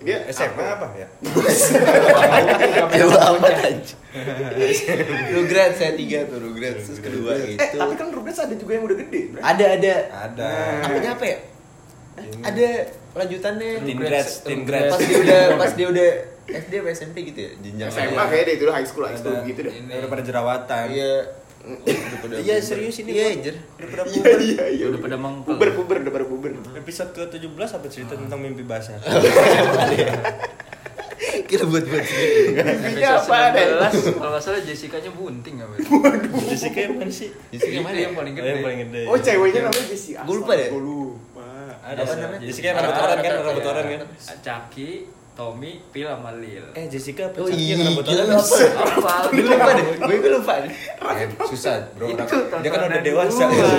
[0.00, 0.86] Dia SMA apa?
[0.96, 1.08] ya?
[2.96, 3.96] Jauh amat aja.
[5.36, 6.88] Rugrats saya tiga tuh Rugrats.
[6.88, 7.76] Terus kedua eh itu.
[7.76, 9.40] tapi kan Rugrats ada juga yang udah gede bro.
[9.44, 9.94] ada ada.
[10.08, 10.52] Ada.
[10.88, 11.38] Apanya apa ya?
[12.20, 12.42] Ini.
[12.42, 12.68] Ada
[13.12, 13.70] lanjutannya.
[13.84, 14.00] Rugrats.
[14.00, 14.92] Grats, Teen Grats.
[14.96, 16.08] Pas dia udah pas dia udah
[16.50, 17.50] SD apa SMP gitu ya?
[17.60, 19.72] Jenjang SMA kayaknya deh itu high school high school gitu deh.
[20.00, 20.84] Udah pada jerawatan.
[20.96, 21.39] Iya.
[22.32, 23.54] Iya, serius ini, Iya anjir.
[23.76, 24.38] udah pada iya puber.
[24.40, 24.84] iya iya.
[24.88, 28.62] Udah pada mangkel puber puber udah pada puber episode ke 17 apa cerita tentang mimpi
[28.62, 28.96] basah?
[31.46, 32.56] Kira buat buat sendiri.
[32.56, 33.60] Mimpinya apa ada?
[33.90, 35.74] 19, kalau nggak salah Jessica-nya bunting apa
[36.44, 37.28] Jessica yang mana sih?
[37.50, 37.98] Jessica Itu mana?
[37.98, 39.02] yang paling Oh, gede yang paling gede.
[39.04, 40.68] Oh ceweknya namanya Jessie Gua lupa deh.
[40.70, 41.48] gue lupa.
[41.82, 42.40] Ada Apa namanya?
[42.40, 43.32] Jessica yang rambut orang kan?
[43.42, 44.00] rambut orang kan?
[44.40, 44.88] Caki
[45.32, 46.60] Tommy Phil sama Lil.
[46.72, 48.56] Eh Jessica apa Oh iya, rambut gila lu apa?
[48.76, 49.84] apa Gue lupa deh.
[49.96, 50.72] Gue gue lupa nih.
[51.00, 52.06] Eh, susah bro.
[52.06, 52.22] Itu
[52.56, 53.70] dia kan udah dewasa udah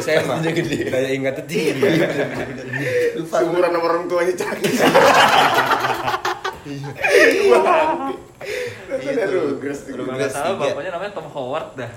[0.00, 0.78] SMA Udah gede.
[0.86, 1.76] daya ingatnya tinggi
[3.14, 3.36] Lupa.
[3.38, 4.64] seumuran sama orang tuanya caki
[8.92, 9.24] Iya,
[10.04, 10.54] Ada tiga.
[10.54, 11.90] bapaknya namanya Tom Howard dah.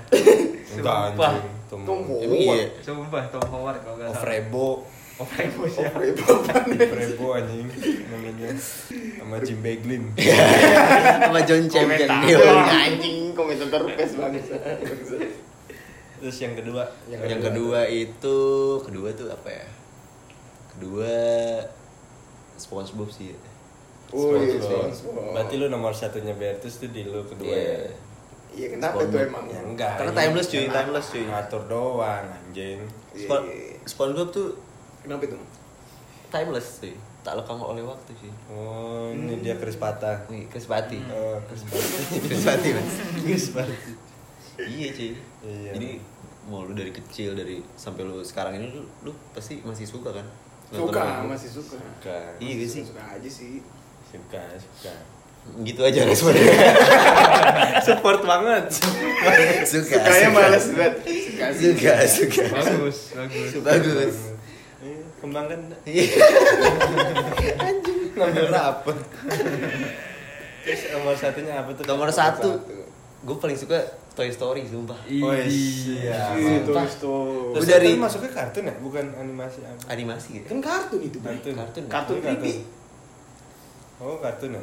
[0.68, 1.32] Enggak Sumpah.
[1.68, 2.30] Tom Howard.
[2.32, 2.66] iya.
[2.80, 4.22] Sumpah Tom Howard kalau nggak Oh salah.
[4.22, 4.68] Frebo
[5.16, 5.32] Oh Oh?
[5.32, 6.86] Frebo apaan ya?
[6.92, 7.64] Frebo anjing
[8.12, 8.52] namanya
[9.16, 12.08] sama Jim Beglin Sama John Champion.
[12.20, 12.36] Iya.
[12.68, 14.44] anjing komentator pes banget
[16.16, 18.36] terus yang kedua Yang kedua itu
[18.84, 19.66] kedua tuh apa ya?
[20.76, 21.12] Kedua
[22.56, 23.32] SpongeBob sih.
[24.12, 24.56] Oh iya
[25.32, 27.72] berarti lu nomor satunya Bertus tuh di lu kedua Iya.
[27.72, 27.90] ya
[28.56, 29.44] Iya kenapa tuh emang?
[29.48, 30.00] Ya enggak.
[30.00, 31.24] Karena ini timeless, cuy, timeless, cuy.
[31.28, 32.80] Ngatur doang anjing.
[33.12, 33.76] Iya, Spon iya.
[33.84, 34.48] SpongeBob tuh
[35.06, 35.38] Kenapa itu?
[36.26, 36.94] timeless sih.
[37.22, 38.30] Tak lekang oleh waktu sih.
[38.50, 40.26] Oh, ini dia keris patah.
[40.26, 40.98] Wih, Chris Pati.
[41.06, 41.90] Oh, keris patah.
[42.26, 42.92] Chris Pati mas.
[43.22, 43.78] Keris patah.
[44.58, 45.10] Iya cuy.
[45.46, 45.70] Iya.
[45.74, 45.90] Jadi
[46.46, 50.26] mau lu dari kecil dari sampai lu sekarang ini lu, lu pasti masih suka kan?
[50.70, 51.30] Nonton Suka, SpongeBob?
[51.30, 51.76] masih suka.
[51.78, 52.18] Suka.
[52.42, 52.82] Iya gak sih?
[52.82, 53.52] Suka aja sih.
[54.10, 54.94] Suka, suka.
[55.62, 56.42] Gitu aja responnya.
[57.86, 58.64] Support banget.
[58.74, 59.94] suka.
[59.94, 60.34] Sukanya suka.
[60.34, 60.94] males banget.
[61.06, 61.46] Suka.
[61.54, 62.42] Suka, suka.
[62.50, 64.18] Bagus Bagus Bagus.
[65.16, 66.04] Kembangkan Iya.
[68.16, 68.96] ngambil rapet.
[70.62, 71.84] Terus nomor satunya apa tuh?
[71.84, 72.48] Nomor satu,
[73.22, 73.76] gue paling suka
[74.12, 74.96] Toy Story sumpah.
[75.20, 76.32] Oh iya.
[76.32, 76.84] Itu Sumpah.
[76.84, 77.16] itu.
[77.52, 79.80] Terus Udah dari- dari masuknya kartun ya, bukan animasi apa?
[79.88, 80.42] Animasi ya?
[80.44, 81.32] Kan kartun itu, Bro.
[81.34, 81.52] Kartun.
[81.54, 81.84] Kartun.
[81.86, 82.52] Kartun creepy.
[83.96, 84.62] Oh, kartun ya?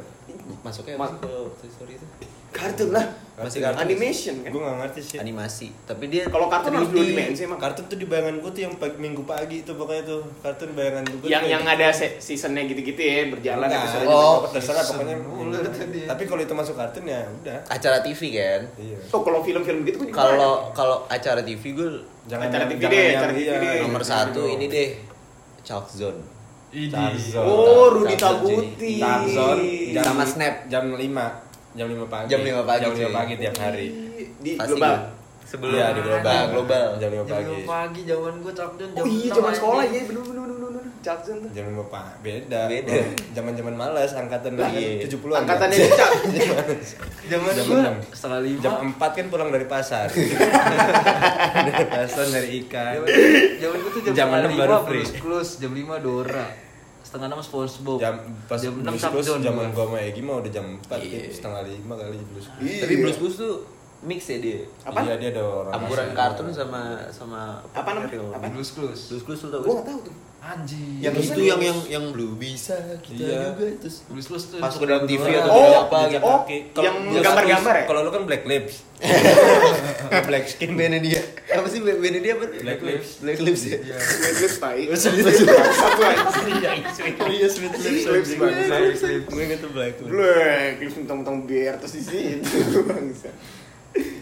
[0.62, 2.06] Masuknya Ma- apa sih kalau Toy Story itu?
[2.48, 3.02] Kartun lah.
[3.34, 3.82] Masih Kartun.
[3.82, 4.50] Animation kan.
[4.54, 5.16] Gue gak ngerti sih.
[5.18, 5.66] Animasi.
[5.82, 6.94] Tapi dia Kalau kartun harus 3D.
[6.94, 7.58] dua dimensi emang.
[7.58, 11.02] Kartun tuh di bayangan gue tuh yang pagi, minggu pagi tuh pokoknya tuh kartun bayangan
[11.02, 11.26] gue.
[11.26, 15.14] Yang yang ada se- seasonnya gitu-gitu ya berjalan Enggak, episode Oh, terserah pokoknya.
[15.66, 15.98] tadi.
[16.06, 17.58] Tapi kalau itu masuk kartun ya udah.
[17.66, 18.62] Acara TV kan?
[18.78, 18.98] Iya.
[19.10, 21.88] Oh, kalau film-film gitu gue juga Kalau kalau acara TV gue
[22.24, 23.78] Acara TV jangan deh, yang acara TV iya, deh.
[23.82, 24.88] nomor gitu satu ini deh
[25.60, 26.22] Chalk Zone.
[26.84, 27.42] Tarzan.
[27.42, 28.92] Oh, Rudi Tarzan, Tabuti.
[28.98, 29.58] Tarzan
[29.92, 30.54] jam Sama Snap.
[30.66, 30.98] jam 5
[31.74, 32.28] jam 5 pagi.
[32.28, 33.12] Jam 5 pagi, Jam 5 cuy.
[33.12, 33.86] pagi tiap hari.
[34.36, 34.94] di global.
[34.94, 35.22] gua.
[35.44, 36.34] Sebelum Iya, di global.
[36.34, 36.86] Nah, global.
[36.96, 37.46] Jam 5 Jam pagi.
[37.46, 40.58] lima pagi zaman gue cakdon jam Oh iya, 6 zaman sekolah ya, bener bener bener
[40.64, 40.82] bener.
[41.00, 41.50] Jackson tuh.
[41.52, 42.16] Jam 5 pagi.
[42.22, 42.60] Beda.
[42.64, 42.92] Beda.
[43.30, 45.04] Zaman-zaman malas angkatan iya.
[45.04, 45.38] 70-an.
[45.44, 45.76] Angkatannya?
[45.92, 46.10] Cak.
[47.30, 47.96] Zaman Jam gue enam.
[48.08, 50.08] setengah lima Jam 4 kan pulang dari pasar.
[51.68, 53.04] dari pasar dari ikan.
[53.60, 55.06] Zaman gue tuh jam, Jam setengah enam lima baru free.
[55.60, 56.46] Jam lima Dora
[57.14, 58.14] Setengah enam Spongebob Jam
[58.50, 59.86] pas jam enam Cakdon zaman gua.
[59.86, 61.30] gua sama Egi mah udah jam 4 Iya.
[61.30, 62.46] setengah 5 kali blues.
[62.58, 63.54] Tapi Blues Blues tuh
[64.02, 64.66] mix ya dia.
[64.82, 64.98] Apa?
[64.98, 65.72] Iya dia ada orang.
[65.78, 66.80] Campuran kartun sama
[67.14, 68.50] sama Apa namanya?
[68.50, 70.14] Blues Clues Blues Blues lu tau nggak tahu tuh.
[70.44, 73.56] Anjing Yang itu yang yang yang blue bisa kita Iya.
[73.56, 76.26] juga terus tuh Masuk ke dalam TV atau Oh, apa Jejak gitu.
[76.26, 76.58] oh, kaki.
[76.76, 77.84] yang gambar-gambar ya?
[77.88, 78.74] Kalau lu kan Black Lips.
[80.28, 80.76] Black skin.
[80.76, 81.20] Bandnya dia.
[81.50, 82.44] Apa sih bandnya dia apa?
[82.60, 83.08] Black Lips.
[83.20, 83.78] Black Lips ya.
[83.80, 83.96] Iya.
[84.20, 84.82] Sweet Lips tai.
[84.92, 87.14] Satu anjing.
[87.16, 88.04] Oh iya Sweet Lips.
[88.04, 88.68] Lips, bangsa.
[88.68, 89.00] Black Lips.
[89.26, 90.12] Gue inget tuh Black Lips.
[90.12, 93.32] Black Lips mentang-mentang biar terus di situ bangsa.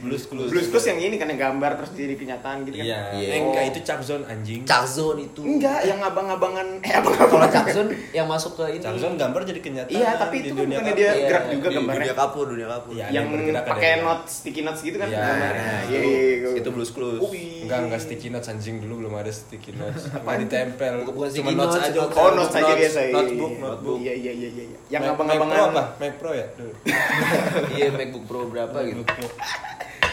[0.02, 0.50] Blues Clues.
[0.50, 2.84] Blues Clues yang ini kan yang gambar terus jadi kenyataan gitu kan.
[2.84, 3.00] Iya.
[3.14, 3.28] Iya.
[3.30, 4.60] Eh, enggak itu Chuck Zone anjing.
[4.62, 5.40] Cakzone itu.
[5.40, 7.48] Enggak, yang abang-abangan eh Kalau abang-abangan.
[7.48, 8.82] Cakzone yang masuk ke ini.
[8.82, 9.94] Chuck Zone gambar jadi kenyataan.
[9.94, 10.98] Iya, tapi di itu dunia bukannya kapur.
[10.98, 12.00] dia Iya, gerak juga di gambarnya.
[12.02, 12.92] Dunia kapur, dunia kapur.
[12.92, 13.06] Iya.
[13.08, 13.26] yang
[13.64, 15.62] pakai yang- note sticky notes gitu kan Iya, gambarnya.
[15.62, 17.20] nah, Iya, itu, iya, itu blues clues.
[17.62, 20.02] Enggak, enggak sticky notes anjing dulu belum ada sticky notes.
[20.10, 20.94] Enggak ditempel.
[21.06, 21.98] Bukan- sticky notes notes, aja.
[22.02, 22.16] notes.
[22.18, 23.00] Oh, notes aja biasa.
[23.00, 23.62] iya, Notebook, iya.
[23.64, 23.96] notebook.
[23.98, 24.64] Iya, iya, iya, iya.
[24.66, 24.78] iya.
[24.90, 25.22] Yang Pro apa?
[25.24, 26.46] abang-abangan Mac Pro ya?
[27.72, 29.02] Iya, MacBook Pro berapa gitu.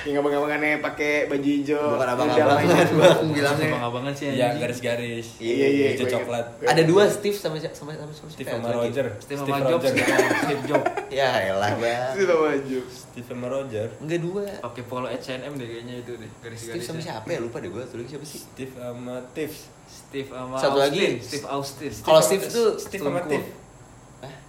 [0.10, 1.86] Yang abang-abangannya pakai baju hijau.
[1.94, 2.88] Bukan abang-abangan.
[2.98, 3.70] Bang, bilangnya.
[3.78, 4.58] Abang-abangan sih anjing.
[4.58, 5.28] garis-garis.
[5.38, 6.46] Iya, iya, Hijau gue coklat.
[6.66, 8.76] Ada dua Steve sama sama sama, sama Steve sama ya?
[8.82, 9.08] Roger.
[9.22, 10.88] Steve sama Jobs, Steve Jobs.
[11.20, 12.14] Ya elah, Bang.
[12.18, 12.80] Itu sama baju.
[12.90, 13.88] Steve sama Roger.
[14.02, 14.44] Enggak dua.
[14.66, 16.82] Pakai polo H&M deh kayaknya itu deh garis-garis.
[16.82, 17.40] Steve sama siapa ya?
[17.42, 17.86] Lupa deh gua.
[17.86, 18.42] Tulis siapa sih?
[18.42, 19.54] Steve sama Tiff.
[19.86, 21.02] Steve sama Satu lagi.
[21.02, 21.22] Austin.
[21.22, 21.92] Steve Austin.
[22.02, 23.22] Kalau Steve tuh Steve sama.
[23.26, 23.46] Tiff.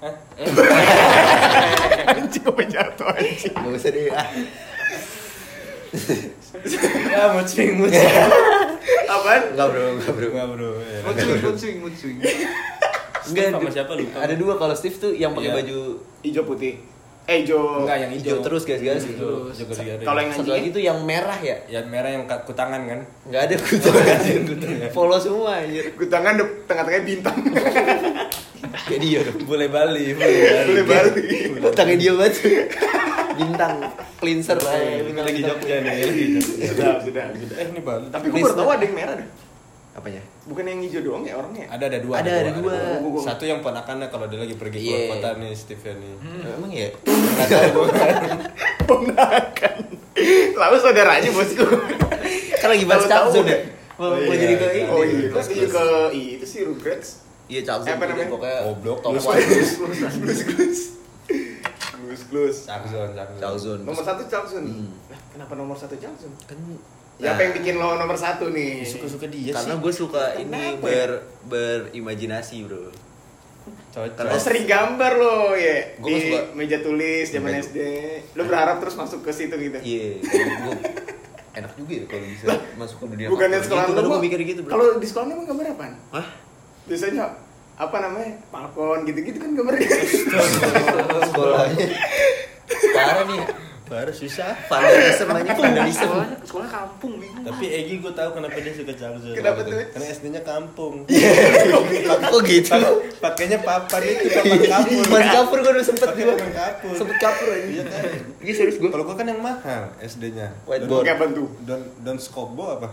[0.00, 0.14] Hah?
[0.40, 0.48] Eh,
[2.10, 3.54] Anjing apa jatuh anjing.
[3.54, 4.08] Enggak usah deh.
[5.90, 6.58] Ah.
[7.10, 7.74] Ya, mood swing.
[9.12, 9.42] Apaan?
[9.54, 9.82] Enggak, Bro.
[9.92, 10.26] Enggak, Bro.
[10.28, 10.70] Enggak, bro.
[10.78, 10.98] Ya.
[11.42, 12.18] mood swing, mood swing.
[13.22, 14.16] Enggak, sama siapa lupa.
[14.18, 15.56] Ada dua kalau Steve tuh yang pakai Iya.
[15.58, 15.78] baju
[16.20, 16.74] Hijau putih.
[17.24, 17.86] Eh, hijau.
[17.86, 19.46] Enggak, yang hijau terus garis-garis gitu.
[19.48, 20.02] Hijau.
[20.02, 21.56] Kalau yang Satu lagi tuh yang merah ya?
[21.68, 23.00] yang merah yang kutangan kan?
[23.26, 23.90] Enggak ada kutu
[24.90, 25.94] Follow semua anjir.
[25.94, 27.36] Gutangan de- tengah-tengahnya bintang.
[28.70, 29.38] Kayak dia dong.
[29.44, 30.66] Boleh Bali, boleh Bali.
[30.70, 31.22] Boleh Bali.
[31.98, 32.34] Dia banget.
[33.40, 33.74] Bintang
[34.20, 35.00] cleanser aja.
[35.00, 36.66] Ini lagi Jogja nih, lagi Jogja.
[36.70, 37.56] Sudah, sudah, sudah.
[37.56, 38.06] Eh, ini Bali.
[38.12, 39.28] Tapi gue baru tahu ada yang merah dah.
[39.90, 40.22] Apanya?
[40.46, 41.66] Bukan yang hijau doang ya orangnya.
[41.66, 42.14] Ada ada dua.
[42.22, 42.74] Ada, ada dua.
[43.02, 43.20] dua.
[43.26, 44.86] Satu yang ponakannya kalau dia lagi pergi Iya.
[44.86, 46.14] keluar kota nih Steven nih.
[46.46, 46.88] Emang ya?
[48.86, 49.76] Ponakan.
[50.54, 51.64] Lalu saudaranya bosku.
[52.60, 53.50] Kan lagi bahas Capzone ya?
[53.50, 53.60] deh.
[53.98, 54.88] Mau mau jadi ke ini.
[54.88, 55.82] Oh iya, iya ke
[56.14, 57.29] itu sih Rugrats.
[57.50, 58.30] Iya Eh, apa namanya?
[58.30, 58.98] pokoknya Goblok.
[59.02, 59.26] top Blues.
[59.26, 60.80] Blues Blues.
[62.00, 62.56] Blues Blues.
[62.64, 63.10] Cakzon.
[63.36, 63.82] Capzone.
[63.82, 64.62] Nomor satu Johnson.
[64.64, 64.90] Hmm.
[65.10, 66.30] Lah, kenapa nomor satu Johnson?
[66.44, 66.58] Kan
[67.20, 68.80] Siapa nah, yang bikin lo nomor satu nih?
[68.80, 69.82] Suka-suka dia Karena sih.
[69.82, 71.10] gue suka ini Kenapa ber
[71.44, 72.88] berimajinasi bro.
[73.92, 74.24] Cocok.
[74.24, 76.40] Lo sering gambar lo ya Gua di suka.
[76.56, 77.76] meja tulis zaman SD.
[78.32, 79.76] Lo berharap terus masuk ke situ gitu.
[79.76, 80.74] Iya, gue
[81.52, 82.44] enak juga ya kalau bisa
[82.78, 83.66] masuk ke dunia Bukannya kapal.
[83.68, 84.70] sekolah gitu, lo gue mikir gitu bro.
[84.72, 85.92] Kalau di sekolah emang gambar apaan?
[86.10, 86.26] Hah?
[86.88, 87.24] Biasanya
[87.80, 88.32] apa namanya?
[88.52, 89.88] Falcon gitu-gitu kan gambarnya.
[91.30, 91.86] sekolahnya
[92.94, 93.40] parah nih
[93.90, 94.54] Baru susah.
[94.70, 97.42] vandalisme namanya vandalisme Sekolahnya, sekolah kampung bingung.
[97.42, 99.34] Tapi Egi gue tahu kenapa dia suka Cakzon.
[99.34, 99.82] Kenapa tuh?
[99.90, 100.94] Karena SD-nya kampung.
[102.30, 102.70] oh gitu
[103.18, 105.02] Pakainya papan itu papan kapur.
[105.10, 106.94] mas kapur gue udah sempet Pakai gue papan kapur.
[106.94, 108.02] sempet kapur aja Iya kan?
[108.40, 110.54] ini serius gue Kalau gue kan yang mahal SD-nya.
[110.70, 111.02] Whiteboard.
[111.02, 111.48] Kayak tuh?
[111.66, 112.88] Don Don Skobo apa?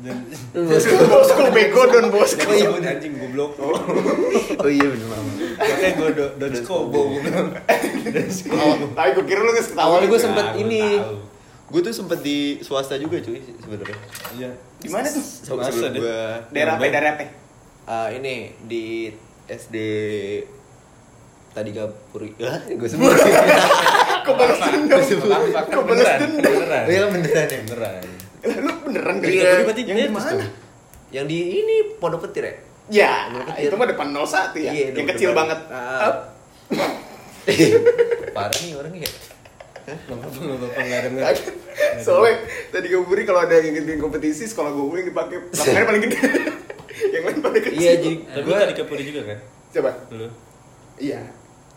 [0.00, 0.18] Don
[1.04, 2.48] Bosku bego don bosku.
[2.48, 3.60] Oh, iya, anjing goblok.
[3.60, 3.76] oh
[4.66, 6.08] iya bener mama Makanya gue
[6.40, 7.52] Don Skobo gue bilang.
[8.08, 8.88] Don Skobo.
[8.96, 9.84] Tapi gue kira lu nggak ketawa.
[9.84, 10.29] awalnya gue.
[10.30, 10.82] Sempet Ah, gua ini
[11.66, 13.98] gue tuh sempet di swasta juga cuy sebenarnya
[14.32, 14.50] Iya.
[14.76, 15.22] Di mana tuh?
[15.88, 16.00] Deh?
[16.00, 16.84] gue Daerah apa?
[16.84, 17.24] Daerah apa?
[17.84, 19.10] Ah, ini di
[19.44, 19.76] SD
[21.50, 23.10] tadi kapuri ah gue sebut
[24.20, 25.00] Kok balas dendam?
[25.00, 26.52] Kok balas beneran, dendam?
[26.54, 26.84] beneran.
[26.86, 27.60] Iya, beneran ya?
[27.64, 28.02] Beneran.
[28.40, 29.28] Lu beneran gak?
[29.28, 29.50] Iya.
[29.66, 30.46] Yang di mana?
[31.10, 32.54] yang di ini pondok petir ya
[32.90, 33.70] Ya, Petir.
[33.70, 34.70] itu mah depan 01 ya.
[34.70, 35.58] Iya, yang kecil banget.
[35.70, 36.26] Ah.
[38.34, 39.06] Parah nih orangnya
[39.82, 41.30] ya.
[41.98, 42.34] Soalnya
[42.70, 46.18] tadi gue buri kalau ada yang ngikutin kompetisi sekolah gue yang dipakai lapangannya paling gede.
[47.10, 47.80] yang lain paling kecil.
[47.80, 49.38] iya jadi Tapi gue tadi kapuri juga kan?
[49.70, 49.90] Coba.
[50.96, 51.20] Iya.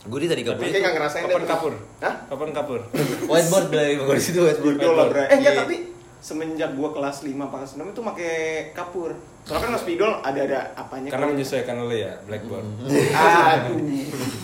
[0.04, 1.50] gue di tadi Tapi kapuri Kayak ngerasain Papan dah.
[1.50, 1.74] kapur.
[2.00, 2.16] Hah?
[2.28, 2.80] Papan kapur.
[3.24, 4.76] whiteboard dari gue di situ whiteboard
[5.10, 5.28] Bray.
[5.28, 5.62] Eh enggak, Iya.
[5.64, 5.76] tapi
[6.20, 8.34] semenjak gua kelas 5 kelas 6 itu pakai
[8.72, 9.12] kapur.
[9.44, 11.08] Soalnya kan mas spidol ada ada apanya.
[11.08, 11.32] Karena kan.
[11.36, 12.64] menyesuaikan lo ya, blackboard.
[13.12, 13.76] Aduh.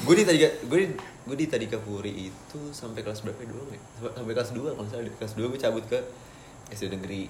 [0.02, 0.80] gue di tadi gue
[1.30, 4.66] gue di tadi kapuri itu sampai kelas berapa ya, doang ya sampai, sampai kelas 2
[4.74, 6.00] kalau salah di kelas 2 gue cabut ke
[6.70, 7.30] SD negeri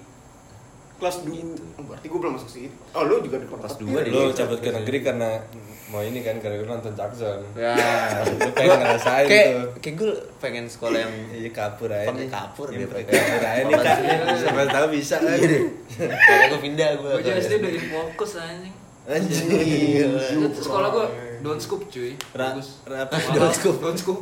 [1.00, 1.32] Kelas 2.
[1.80, 2.76] Oh, berarti gua belum masuk situ.
[2.92, 5.40] Oh, lu juga di Kelas dua di- Lo cabut ke negeri karena
[5.88, 7.40] mau ini kan karena lo nonton Jackson.
[7.56, 7.72] ya
[8.36, 9.64] Lu pengen ngerasain kayak tuh.
[9.80, 10.12] kayak gue
[10.44, 12.12] pengen sekolah yang Iya kapur aja.
[12.12, 13.98] Pakai kapur dia pakai kapur aja nih kak.
[14.44, 15.40] Siapa tahu bisa kan.
[15.40, 15.64] iya deh
[16.04, 18.76] makanya gue pindah gue Gue juga SD udah fokus anjing.
[19.08, 20.12] Anjing.
[20.52, 21.06] Sekolah gue
[21.40, 22.14] don't scoop cuy.
[22.32, 22.82] Ra- Bagus.
[22.84, 23.14] rapi.
[23.16, 23.76] Mahal, Don't scoop.
[23.78, 24.20] Don't scoop.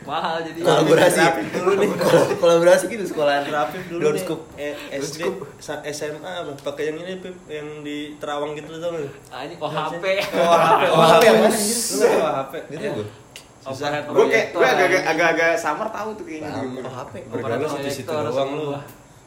[0.00, 0.58] Mahal jadi.
[0.58, 1.88] kolaborasi dulu nih.
[1.94, 5.20] Kol- kolaborasi gitu sekolahan Rapif dulu Don't scoop Eh, SD
[5.58, 6.48] sa- SMA apa?
[6.58, 9.04] Pakai yang ini Pip, yang di Terawang gitu gak?
[9.28, 10.04] Anjing oh HP.
[10.32, 11.48] Oh HP, Oh, HP Lu apa?
[11.48, 12.52] nggak tahu HP?
[12.70, 13.06] gitu gue
[13.60, 13.88] Susah.
[14.00, 16.56] Gue kayak gue agak agak-agak samar tahu tuh kayaknya.
[16.80, 18.72] Oh HP Bergaul Overhead situ doang lu.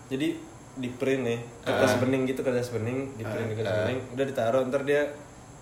[0.09, 0.27] Jadi
[0.71, 1.97] di print nih kertas Ah.
[1.99, 3.79] bening gitu kertas bening di print di kertas Ah.
[3.85, 5.03] bening udah ditaruh ntar dia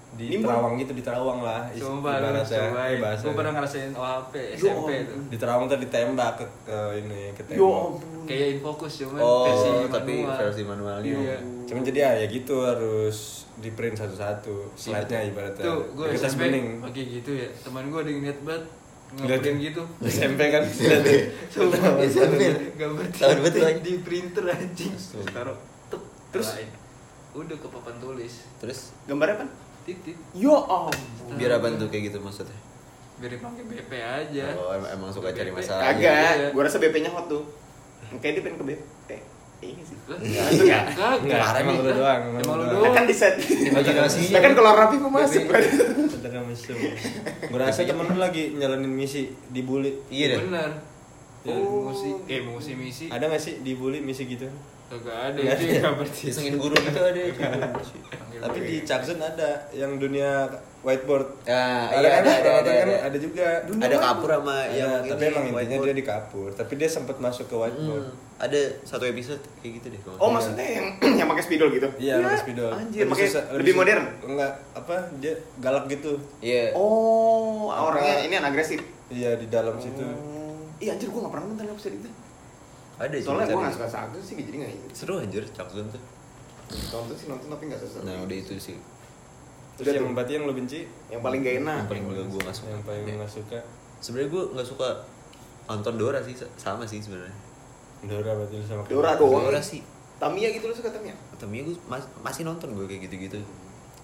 [0.10, 0.50] di Nimbun.
[0.50, 2.60] Terawang gitu di Terawang lah Sumpah lu ibaratnya.
[2.66, 3.24] coba Eh, bahasa.
[3.24, 7.42] Gue pernah ngerasain OHP Yo, SMP tuh di Terawang tuh ditembak ke, ke ini ke
[7.46, 8.20] Yo tembok ampun.
[8.26, 10.38] Kayak infokus cuman Oh, versi tapi manual.
[10.40, 11.14] versi manualnya.
[11.16, 11.38] Iya.
[11.66, 13.18] cuman jadi ya, ya gitu harus
[13.56, 16.50] di print satu-satu slide-nya ibaratnya Tuh gue kertas SMP
[16.82, 18.64] pakai gitu ya Teman gue ada yang niat banget
[19.10, 19.42] Ngeliat.
[19.42, 20.64] Ngeprint gitu SMP kan
[21.54, 22.42] Sumpah SMP.
[22.78, 23.06] Gambar
[23.82, 24.94] di, printer anjing.
[25.30, 26.48] Taruh Tuh Terus?
[26.54, 26.70] Terus
[27.36, 29.69] Udah ke papan tulis Terus Gambarnya apa?
[29.92, 31.34] Titit Yo ampun.
[31.34, 32.54] biar apa tuh kayak gitu maksudnya?
[33.18, 35.58] Biar dipakai BP aja Oh, em- emang suka cari BP.
[35.58, 35.82] masalah.
[35.90, 36.48] Kagak, Iya.
[36.52, 37.44] gua rasa BP-nya hot tuh.
[38.16, 39.10] Kayak dia pengen ke BP.
[39.60, 39.98] Iya sih.
[40.08, 40.84] Enggak.
[40.96, 42.94] Kagak Enggak, emang lu doang, emang Emang lu lu doang.
[42.94, 43.36] Kan di set.
[43.42, 44.40] Imajinasinya.
[44.40, 45.62] Kan kalau rapi gua masuk kan.
[46.08, 46.78] Sedangkan mesum.
[47.44, 49.92] Gue rasa temen lu lagi nyalanin misi dibully.
[50.08, 50.40] Iya deh.
[50.46, 50.72] Bener
[51.40, 51.88] Ya, Oh.
[51.88, 54.44] musi, eh musi misi Ada gak sih dibully misi gitu?
[54.90, 55.90] Kagak ada itu ada.
[55.94, 57.22] berarti Isengin guru gitu ada.
[57.22, 60.50] Panggil Tapi di Cakzon ada yang dunia
[60.82, 61.28] whiteboard.
[61.44, 62.24] Ya, ada, iya kan?
[62.24, 62.72] ada ada ada.
[62.72, 62.96] kan ada.
[63.06, 63.46] ada juga.
[63.68, 66.50] Ada kapur sama Ada, yang tapi ini, emang intinya dia di kapur.
[66.50, 68.06] Tapi dia sempat masuk ke whiteboard.
[68.08, 70.02] Hmm, ada satu episode kayak gitu deh.
[70.18, 70.88] Oh, maksudnya yang
[71.20, 71.88] yang pakai spidol gitu.
[72.00, 72.72] Iya, pakai spidol.
[72.72, 74.04] Anjir, pakai susah- lebih susah- modern.
[74.26, 74.96] Enggak, apa?
[75.20, 76.12] Dia galak gitu.
[76.40, 76.74] Iya.
[76.74, 77.94] Oh, Apa?
[77.94, 78.82] orangnya ini yang agresif.
[79.12, 80.02] Iya, di dalam situ.
[80.02, 80.40] Oh.
[80.80, 82.10] Iya anjir gua gak pernah nonton episode itu.
[83.00, 83.24] Ada sih.
[83.24, 83.64] Soalnya gua cari.
[83.64, 84.92] gak suka sagu sih jadi gak ikut.
[84.92, 86.04] Seru anjir Cakzon tuh.
[86.92, 88.04] Nonton sih nonton tapi gak sesuatu.
[88.04, 88.78] Nah, udah itu sih.
[89.74, 90.80] Terus Udah yang berarti yang lo benci?
[91.08, 91.78] Yang paling gak enak.
[91.80, 92.68] Yang paling gue gue nggak suka.
[92.70, 93.14] Yang paling Ya.
[93.16, 93.60] nggak suka?
[94.00, 94.88] Sebenarnya gue nggak suka
[95.66, 97.36] nonton Dora sih sama sih sebenarnya.
[98.02, 99.48] Dora berarti lu sama Dora doang.
[99.48, 99.80] Dora sih.
[100.20, 101.16] Tamiya gitu lu suka Tamiya?
[101.34, 101.76] Tapi gue
[102.20, 103.40] masih nonton gue kayak gitu-gitu.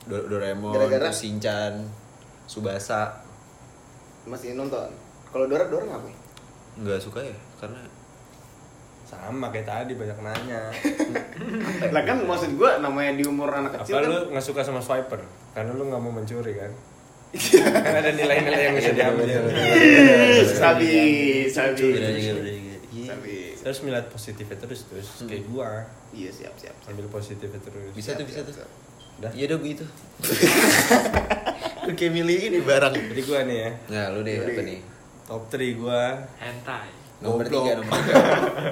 [0.06, 1.12] Do- Doraemon, Gara-gara?
[1.12, 1.84] Shinchan,
[2.46, 3.12] Subasa.
[4.24, 4.88] Masih nonton.
[5.28, 6.16] Kalau Dora Dora ngapain?
[6.78, 7.84] Nggak suka ya karena
[9.06, 10.62] Sama kayak tadi banyak nanya.
[11.94, 14.10] lah kan maksud gua namanya di umur anak kecil Apa kan.
[14.10, 15.22] lu nggak suka sama swiper?
[15.54, 16.74] Karena lu nggak mau mencuri kan?
[17.36, 19.28] kan ada nilai-nilai yang bisa diambil.
[20.48, 20.94] Sabi,
[21.46, 21.86] sabi.
[21.92, 22.34] Iya.
[23.06, 23.36] Sabi.
[23.56, 26.74] Terus melihat positifnya terus terus kayak gua Iya siap siap.
[26.76, 26.90] siap.
[26.90, 27.92] ambil positifnya terus.
[27.92, 28.56] Bisa tuh bisa siap, tuh.
[28.58, 28.70] siap.
[29.16, 29.32] Dah.
[29.32, 29.86] Iya dong gitu.
[31.84, 32.94] Lu kayak milih ini barang.
[32.96, 34.80] Jadi gua nih ya Nah, lu deh apa nih?
[35.24, 36.02] top 3 gua
[36.38, 36.90] hentai
[37.26, 37.52] Nomor Goblok.
[37.60, 38.14] tiga, nomor tiga.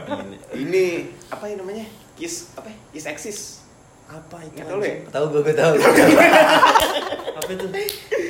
[0.64, 0.86] ini.
[1.28, 1.86] Apa yang namanya?
[2.14, 2.70] Kiss apa?
[2.90, 3.40] Kiss Exis.
[4.06, 4.54] Apa itu?
[4.56, 4.96] Nggak tahu ya?
[5.10, 5.74] Tahu gue gue tahu.
[7.34, 7.66] Apa itu?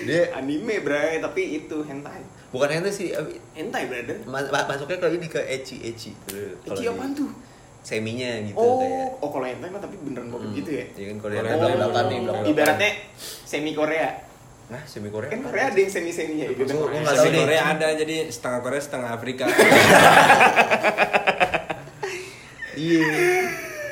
[0.04, 2.24] Dia Anime bray, tapi itu hentai.
[2.50, 4.18] bukan hentai sih, abi- Hentai brother.
[4.24, 6.12] ma- ma- masuknya kalau ini ke ecchi ecchi.
[6.24, 6.56] Di-
[6.86, 7.30] apaan tuh?
[7.82, 9.20] Seminya gitu oh, kayak.
[9.20, 10.56] oh kalau hentai mah tapi beneran bokep Hmm.
[10.56, 10.86] gitu ya.
[10.94, 11.80] Iya kan kalau yang Korea belak dulu.
[11.84, 12.92] belakan nih, belak Ibaratnya
[13.44, 14.10] semi Korea.
[14.66, 15.28] Nah, semi Korea.
[15.28, 15.44] Kan?
[15.44, 16.64] Korea ada yang semi seminya gitu.
[16.66, 17.42] Gua- gua nggak Nggak tahu deh.
[17.44, 19.46] Korea ada jadi setengah Korea setengah Afrika.
[22.74, 23.06] Iya.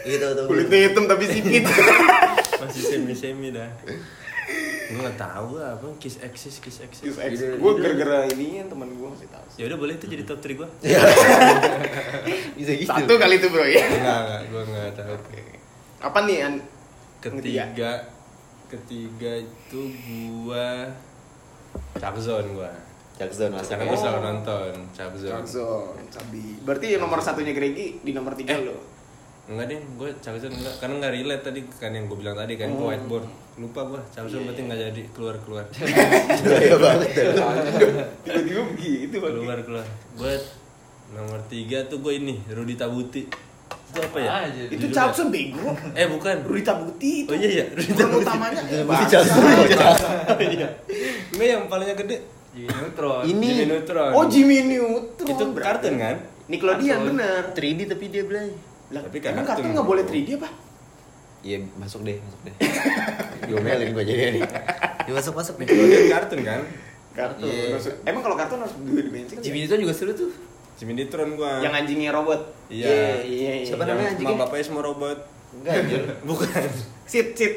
[0.02, 0.46] Iya tahu tahu.
[0.50, 1.64] Kulitnya hitam tapi sipit.
[2.62, 3.70] Masih semi-semi dah.
[4.92, 7.06] Gua nggak tahu lah apa kiss exis kiss exis.
[7.06, 7.56] Kiss Exis.
[7.56, 7.80] Gue ide.
[7.80, 9.46] gara-gara ini yang teman gue masih tahu.
[9.56, 10.68] Ya udah boleh itu jadi top 3 gua.
[12.58, 12.90] Bisa gitu.
[12.90, 13.80] Satu kali itu bro ya.
[13.80, 15.14] Enggak, enggak, gua enggak tahu.
[16.02, 16.54] Apa nih an?
[17.22, 17.94] Ketiga,
[18.72, 19.82] ketiga itu
[20.40, 20.88] gua
[21.94, 22.72] Chakzon gua.
[23.14, 23.70] Jackson masuk.
[23.70, 25.30] Karena gua selalu nonton Chakzon.
[25.30, 26.58] Jackson, Cabi.
[26.62, 28.64] Berarti nomor satunya Gregi di nomor tiga Eh.
[28.64, 28.78] lo.
[29.44, 32.70] Enggak deh, gue Chakzon enggak karena enggak relate tadi kan yang gue bilang tadi kan
[32.70, 32.88] ke Oh.
[32.88, 33.28] whiteboard.
[33.58, 35.66] Lupa gua, Chakzon berarti enggak jadi keluar-keluar.
[35.68, 37.10] Bahaya banget.
[38.24, 39.86] Tiba-tiba begitu keluar-keluar.
[40.16, 40.42] Buat
[41.12, 43.28] nomor tiga tuh gue ini Rudi Tabuti.
[43.92, 44.30] Itu apa ya?
[44.48, 44.62] Aja?
[44.72, 44.86] Itu?
[44.88, 45.76] Jackson bego.
[45.92, 46.36] Eh bukan.
[46.42, 47.30] Rudi Tabuti itu.
[47.30, 48.24] Oh iya iya, Rudi Peran Tabuti.
[48.24, 48.62] utamanya.
[48.88, 49.08] Bangsa.
[49.12, 49.42] Jackson.
[50.42, 50.68] Iya.
[51.32, 52.18] Enggak yang palingnya gede.
[52.52, 53.48] Jadi neutron Ini.
[53.48, 54.12] Jimmy Neutron.
[54.12, 55.28] Oh Jimmy Neutron.
[55.28, 55.88] Itu berarti.
[55.88, 56.16] kartun kan?
[56.48, 57.42] Nickelodeon bener.
[57.52, 58.52] 3D tapi dia belai.
[58.92, 59.72] Lah, Tapi kan emang kartun.
[59.72, 60.50] nggak boleh 3D apa?
[61.42, 62.54] Iya masuk deh, masuk deh.
[63.48, 64.44] Diomelin gue jadi nih.
[65.08, 65.66] Ya masuk masuk nih.
[65.66, 66.60] Nickelodeon kartun kan?
[67.12, 67.48] Kartun.
[67.48, 67.76] Iya.
[68.04, 69.42] Emang kalau kartun harus dua dimensi kan?
[69.42, 70.32] Jimmy Neutron juga seru tuh.
[70.82, 71.62] Jimmy Neutron gua.
[71.62, 72.42] Yang anjingnya robot.
[72.68, 73.22] Iya.
[73.22, 73.70] iya, iya.
[73.70, 74.34] Siapa Yang namanya anjingnya?
[74.34, 75.18] Mak bapaknya semua robot.
[75.54, 76.02] Enggak anjir.
[76.30, 76.66] Bukan.
[77.06, 77.56] Sit, sit.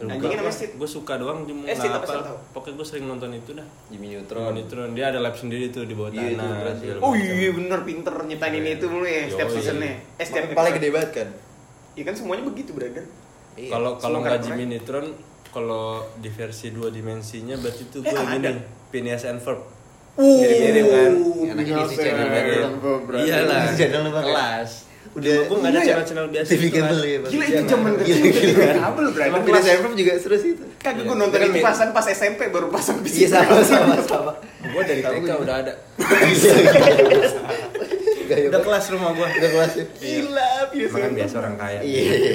[0.00, 0.74] Anjingnya namanya Sid.
[0.74, 2.34] Gue suka doang di Eh, Sid apa tahu?
[2.50, 3.62] Pokoknya gue sering nonton itu dah.
[3.86, 4.50] Jimmy Jimmy Neutron.
[4.50, 4.90] Neutron.
[4.90, 7.04] Dia ada lab sendiri tuh di bawah Iya, itu tanah.
[7.04, 9.94] Oh iya bener pinter nyiptain ini itu mulu ya setiap seasonnya.
[10.18, 11.28] Eh setiap Paling gede banget kan.
[11.94, 13.04] Iya kan semuanya begitu brother.
[13.54, 13.70] Iya.
[13.70, 14.40] Kalau kalau nggak.
[14.40, 15.12] Jimmy Neutron,
[15.52, 18.50] kalau di versi dua dimensinya berarti tuh Eh, gue ada.
[18.50, 18.60] gini.
[18.88, 19.60] Phineas and Ferb.
[20.20, 21.12] Uh, Mirip-mirip kan?
[21.50, 22.02] Anak ini si Biasa.
[22.02, 23.16] channel baru.
[23.16, 23.60] Iyalah.
[23.72, 24.24] Channel lu, Bang.
[24.26, 24.70] Kelas.
[25.10, 25.86] Udah gue nggak ada Iya.
[25.88, 26.48] channel-channel biasa.
[26.50, 26.82] TV itu kan.
[26.84, 27.18] kabel ya.
[27.18, 27.30] Bang.
[27.30, 28.74] Gila Iya, itu zaman Gila, kecil gila.
[28.76, 29.42] kabel Emang brother.
[29.42, 30.64] Phineas and Ferb juga seru sih itu.
[30.76, 31.14] Kagak gue Iya.
[31.16, 34.32] nonton Kan itu pasan pas SMP baru pasang di Iya sama sama sama.
[34.62, 35.72] Gue dari Tahu TK udah ada.
[38.30, 38.66] Gaya Udah banget.
[38.68, 39.28] kelas rumah gue.
[39.32, 39.84] Udah kelas ya.
[39.92, 40.94] Gila biasa.
[40.94, 41.80] Makan biasa orang kaya.
[41.82, 42.02] Iya.
[42.06, 42.32] iya.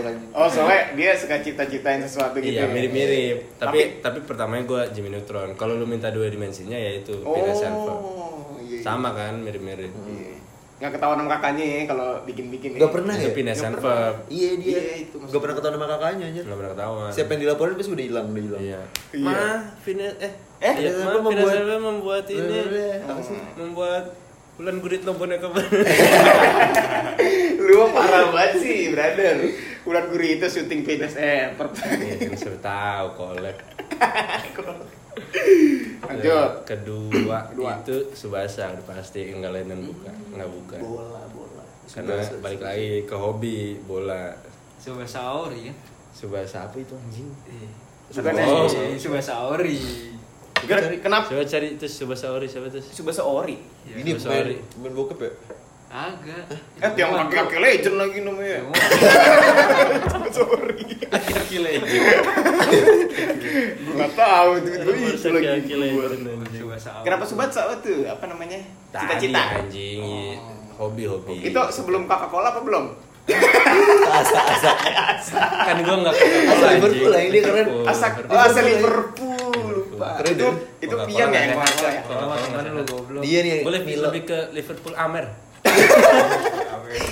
[0.00, 0.30] Anjing.
[0.32, 2.72] Oh soalnya dia suka cita-citain sesuatu gitu Iya ya?
[2.72, 3.38] mirip-mirip.
[3.56, 5.54] Tapi tapi pertamanya gue Jimmy Neutron.
[5.54, 8.80] Kalau lu minta dua dimensinya ya itu Oh iya, iya.
[8.80, 9.92] Sama kan mirip-mirip.
[9.92, 10.34] Iya.
[10.80, 12.78] Nggak ketahuan sama kakaknya ya kalau bikin-bikin ya.
[12.80, 13.52] Gak pernah Itu ya?
[13.52, 13.82] Nggak.
[13.84, 14.14] Ferb.
[14.32, 14.72] Iya dia.
[14.72, 15.28] Iya, itu maksudnya.
[15.28, 16.42] Gak pernah ketahuan sama kakaknya anjir.
[16.42, 17.10] Nggak pernah ketahuan.
[17.12, 18.62] Siapa yang dilaporin pasti udah hilang, udah hilang.
[18.64, 18.80] Iya.
[19.12, 19.24] Iya.
[19.28, 22.56] Ma, eh Eh, iya, Phineas Ma, membuat- membuat ini
[23.00, 23.40] Apa sih?
[23.56, 24.04] membuat
[24.60, 25.48] bulan gurit lo boneka
[27.58, 29.36] Lu parah banget sih, brother.
[29.80, 33.56] Ulan Guri itu syuting fitness eh per- Iya kan sudah tahu kolek.
[36.02, 36.52] Lanjut.
[36.64, 37.70] Kedua, Kedua.
[37.78, 40.80] itu Subasa udah pasti enggak lain dan bukan, enggak bukan.
[40.80, 41.64] Bola, bola.
[41.86, 44.36] Karena balik lagi ke hobi bola.
[44.76, 45.76] Coba Saori kan.
[46.10, 47.28] Subasa apa itu anjing?
[48.10, 48.66] Bukan Oh.
[48.66, 48.98] ya?
[50.60, 50.96] Coba Saori.
[51.00, 51.26] Kenapa?
[51.32, 52.82] Coba cari itu Subasa Ori siapa tuh?
[52.84, 53.56] Subasa Ori.
[53.88, 54.56] Ini Subasa Ori.
[54.76, 55.30] pemain bokep ya?
[55.90, 56.46] Agak.
[56.78, 58.62] Eh, yang kaki-kaki legend lagi namanya.
[60.30, 60.86] Sorry.
[61.10, 61.96] Kaki lagi.
[63.74, 65.66] Gue nggak tahu itu itu itu lagi.
[66.62, 67.04] Coba Saori.
[67.08, 68.06] Kenapa Subatsa tuh?
[68.06, 68.60] Apa namanya?
[68.94, 69.42] Cita-cita.
[69.66, 70.38] anjing.
[70.78, 71.50] Hobi-hobi.
[71.50, 72.86] Itu sebelum Coca-Cola apa belum?
[75.70, 77.66] kan gua enggak Coca-Cola Asa Liverpool lah, ini keren.
[77.70, 77.84] Oh,
[78.58, 78.74] lagi.
[78.74, 79.49] Liverpool
[80.00, 80.16] lupa.
[80.24, 80.48] Keren itu
[80.80, 81.60] itu pian ya yang.
[81.60, 82.48] Coca-Cola ya.
[82.56, 83.20] Mana lu goblok.
[83.20, 85.24] Dia nih Boleh lebih ke Liverpool Amer.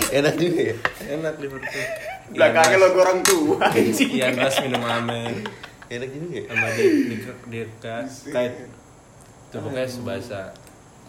[0.08, 0.76] Enak juga ya.
[1.20, 1.84] Enak Liverpool.
[2.32, 3.56] Belakangnya logo orang tua.
[4.16, 5.36] Ian Rush minum Amer.
[5.92, 6.44] Enak juga ya.
[6.48, 7.16] Sama di di
[7.52, 7.58] di
[8.32, 8.52] kait.
[9.48, 10.42] Itu pokoknya Subasa.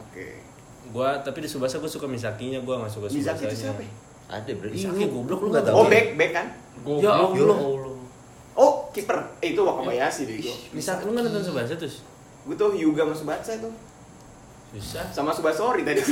[0.04, 0.44] Oke.
[0.92, 3.52] Gua tapi di Subasa gua suka Misakinya, gua nggak suka Misaki Subasanya.
[3.52, 3.82] itu siapa?
[3.84, 3.92] ya?
[4.30, 4.68] Ada bro.
[4.72, 5.80] Misaki goblok lu nggak nggak tahu.
[5.80, 6.48] Oh, back back kan?
[7.00, 7.36] Ya Allah.
[7.36, 7.99] Ya Allah.
[8.90, 9.18] Kiper.
[9.40, 10.54] Eh, itu Wakabayashi bego.
[10.72, 12.02] Misaki lu nggak nonton Subasa terus?
[12.44, 13.70] Gue tuh Hyuga sama Subatsa itu.
[14.74, 15.06] Susah.
[15.10, 16.02] Sama Subasori tadi.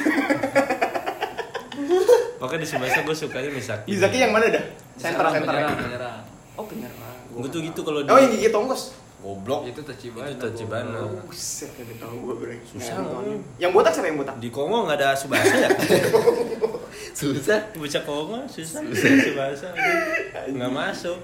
[2.37, 3.89] Pokoknya di Subasa gua sukanya Misaki.
[3.89, 4.63] Misaki yang mana dah?
[4.97, 5.53] Center center.
[5.53, 6.21] penyerang, penyerang.
[6.53, 7.15] Oh, penyerang.
[7.33, 8.93] Gua tuh gitu kalau di Oh, yang gigi tonggos.
[9.17, 9.65] goblok.
[9.65, 10.29] Itu Tachibana.
[10.29, 11.01] Itu Tachibana.
[11.01, 12.53] Oh, buset, ada tahu gue.
[12.63, 13.33] Susah, Nggak nonton.
[13.33, 13.39] Om.
[13.57, 14.35] Yang botak siapa yang botak?
[14.37, 15.69] Di Kongo nggak ada Subasa ya?
[17.17, 17.59] Susah.
[17.73, 19.69] Bocah Kongo susah Subasa.
[20.53, 21.17] Nggak masuk.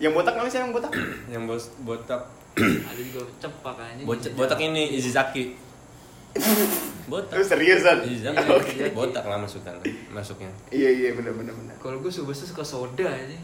[0.00, 0.92] Yang botak namanya siapa yang botak?
[1.32, 2.22] Yang bos botak
[2.90, 4.02] Ada juga cepak aja.
[4.02, 5.54] botak, botak ini Izizaki.
[7.10, 7.42] Botak.
[7.42, 8.06] Lu seriusan?
[8.06, 8.38] Izizaki.
[8.58, 8.74] Oke.
[8.94, 9.74] Botak lah masukkan
[10.10, 10.50] masuknya.
[10.70, 11.74] Iya iya benar benar benar.
[11.82, 13.38] Kalau gue Subasa suka soda aja.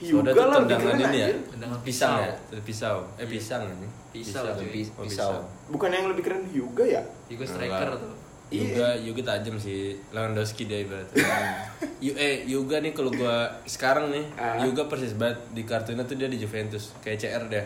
[0.00, 1.28] Soda Hyuga tuh tendangan keren ini ya.
[1.52, 2.24] Tendangan Pisang pisau.
[2.24, 2.60] ya?
[2.64, 2.96] Pisau.
[3.20, 3.88] Eh pisang ini.
[4.12, 4.44] Pisau.
[4.48, 5.32] Oh, Pisau.
[5.68, 7.02] Bukan yang lebih keren Hyuga ya?
[7.28, 8.12] Juga striker tuh.
[8.50, 9.94] Yuga, Yuga tajam sih.
[10.10, 11.22] Lewandowski dia ibaratnya.
[12.04, 14.58] Yu, eh, Yuga nih kalau gua sekarang nih, Ah.
[14.60, 17.62] Yuga persis banget di kartunya tuh dia di Juventus, kayak CR dia.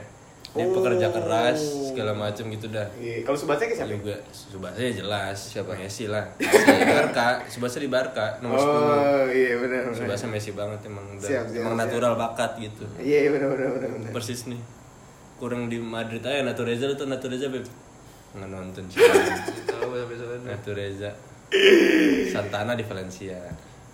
[0.53, 0.71] Dia Oh.
[0.73, 1.59] pekerja keras
[1.89, 2.87] segala macam gitu dah.
[2.95, 3.23] Iya.
[3.23, 3.91] Kalau Subatsa kayak siapa?
[3.91, 5.39] Yuga, Subasa ya jelas.
[5.51, 6.23] Siapa Messi lah.
[6.37, 6.47] Di
[6.87, 8.63] Barca, Subasa di Barca nomor 10.
[8.63, 9.99] Oh iya benar benar.
[9.99, 11.83] Subasa Messi banget emang udah Siap, siap, emang siap.
[11.83, 12.85] natural bakat gitu.
[12.97, 14.11] Iya iya, benar benar benar.
[14.11, 14.61] Persis nih.
[15.35, 17.67] Kurang di Madrid aja Natureza tuh Natureza Beb.
[18.35, 18.99] Nggak nonton sih.
[19.65, 20.35] Tahu sampai sana.
[20.43, 21.11] Natureza.
[22.29, 23.39] Santana di Valencia.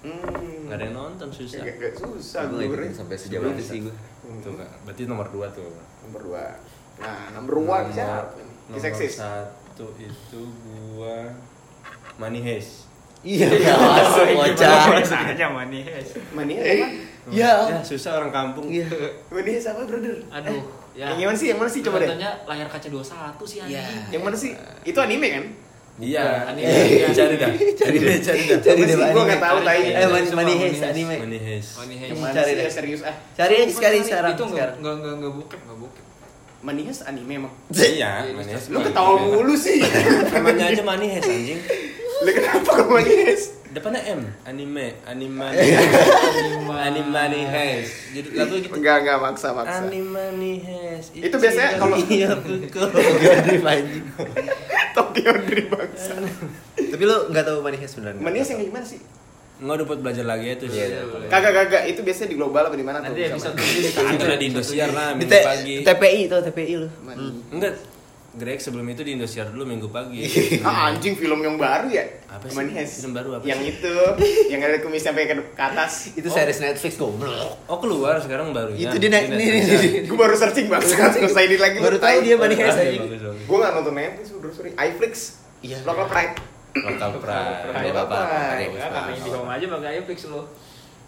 [0.00, 0.64] Hmm.
[0.64, 1.60] Nggak ada yang nonton susah.
[1.60, 2.88] Kayak kayak susah Gue gue.
[2.88, 3.94] sampai sejauh itu sih gue.
[4.40, 4.70] Tuh Kak.
[4.88, 5.68] berarti nomor 2 tuh.
[6.08, 6.44] Nomor dua.
[7.00, 8.32] Nah, nomor one siapa?
[8.68, 10.40] Nomor satu itu
[10.96, 11.32] gua
[12.20, 12.84] Money Hayes.
[13.20, 14.96] Iya, nggak masuk bocah.
[14.96, 16.08] Rasanya manis.
[16.32, 16.86] Mania apa?
[17.28, 17.52] Ya.
[17.68, 18.64] Ya susah orang kampung.
[18.72, 18.88] Iya.
[19.28, 20.16] Mania siapa brother?
[20.32, 20.64] Aduh.
[20.90, 21.06] Ya.
[21.14, 21.46] Yang mana sih?
[21.48, 21.80] Yang mana sih?
[21.80, 22.08] Coba deh.
[22.10, 23.06] Nontonnya layar kaca 21
[23.46, 23.78] sih anjing.
[23.78, 23.84] Ya.
[24.10, 24.50] Yang mana sih?
[24.82, 25.44] Itu anime kan?
[26.00, 26.26] Iya.
[26.48, 26.66] Anime.
[26.66, 27.50] Eh, Cari dah.
[27.76, 28.58] Cari deh, cari dah.
[28.58, 28.98] Cari deh, sih?
[28.98, 29.28] Pak, Gue anime.
[29.30, 29.80] nggak tahu tai.
[29.84, 30.84] Eh, Money Money Money Heist Heist.
[30.90, 31.14] anime.
[31.20, 31.66] Money Hayes.
[31.76, 32.34] Money Yang Heist.
[32.34, 32.64] Cari deh.
[32.64, 33.14] Ya, serius ah.
[33.36, 34.32] Cari aja sekali sekarang.
[34.34, 36.04] Itu enggak enggak enggak enggak bokep, enggak bokep.
[36.60, 37.54] Mania anime emang.
[37.70, 38.66] Iya, Money Hayes.
[38.68, 39.78] Lu ketawa mulu sih.
[40.34, 41.58] Namanya aja Money anjing.
[42.20, 43.32] Lu kenapa ke Mania?
[43.70, 46.74] Depannya M, anime, anime, Anime.
[46.74, 48.10] anime Hayes.
[48.10, 48.74] Jadi lagu gitu.
[48.74, 49.86] Enggak enggak maksa maksa.
[49.86, 50.26] Anime
[50.58, 51.14] Hayes.
[51.14, 52.90] Itu biasanya kalau- iya pukul.
[53.46, 54.04] Dream anjing.
[54.90, 56.12] Tokyo Dream bangsa.
[56.74, 58.18] Tapi lu nggak tahu Money Heist sebenarnya.
[58.18, 58.98] Mania yang gimana sih?
[59.60, 60.66] Nggak udah buat belajar lagi ya tuh.
[60.66, 61.26] Iya, Iya, boleh.
[61.30, 63.14] Kagak kagak itu biasanya di global apa di mana tuh?
[63.14, 63.54] Nanti Sama.
[63.54, 65.74] tujuh di Indosiar lah Di minggu pagi.
[65.86, 66.88] TPI tuh TPI lu.
[67.52, 67.72] Enggak.
[68.30, 70.22] Greg sebelum itu di Indosiar dulu minggu pagi.
[70.62, 72.06] Ah anjing film yang baru ya?
[72.30, 72.54] Apa sih?
[72.54, 73.72] Mania Film baru apa Yang sih?
[73.74, 73.94] itu,
[74.46, 76.14] yang ada kumis sampai ke, ke atas.
[76.14, 77.58] Itu series Netflix goblok.
[77.66, 79.60] Oh keluar sekarang baru Itu dia naik nih nih.
[79.66, 79.92] nih.
[80.06, 81.82] Gue baru searching banget, nggak usah ini lagi.
[81.82, 83.02] Baru tahu dia Heist anjing.
[83.44, 84.70] Gue nggak nonton Netflix, bro sorry.
[84.78, 85.12] iFlix,
[85.60, 85.82] Iya.
[85.82, 86.34] Local Pride.
[86.70, 87.90] Lokal Pride.
[87.90, 88.22] Bapak.
[88.62, 90.46] Ya, kakak di home aja pakai iFlix lo.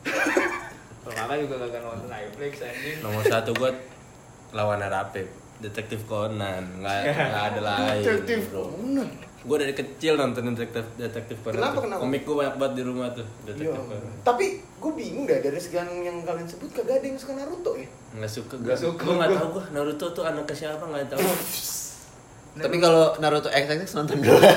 [1.02, 2.96] Kalau kakak juga kagak nonton iFlix anjing.
[2.98, 3.70] Nomor satu gue
[4.50, 5.41] lawan Rapip.
[5.62, 6.82] Detektif Conan.
[6.82, 8.02] Nggak, nggak ada lain.
[8.02, 8.50] Detektif.
[8.50, 9.08] Conan.
[9.42, 11.54] Gue dari kecil nonton detektif detektif Conan.
[11.58, 11.82] Kenapa, tuh.
[11.86, 12.00] kenapa?
[12.02, 14.02] Komik gue banyak banget di rumah tuh detektif Conan.
[14.26, 17.88] Tapi gue bingung dah dari sekian yang kalian sebut kagak ada yang suka Naruto ya.
[18.18, 18.66] Nggak suka gue.
[18.66, 21.22] Nggak suka Gue nggak tahu gue Naruto tuh anaknya siapa nggak tahu.
[22.52, 24.36] Tapi kalau Naruto XX nonton dulu.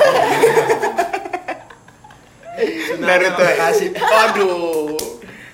[3.06, 3.90] Naruto kasih.
[3.94, 4.98] Aduh.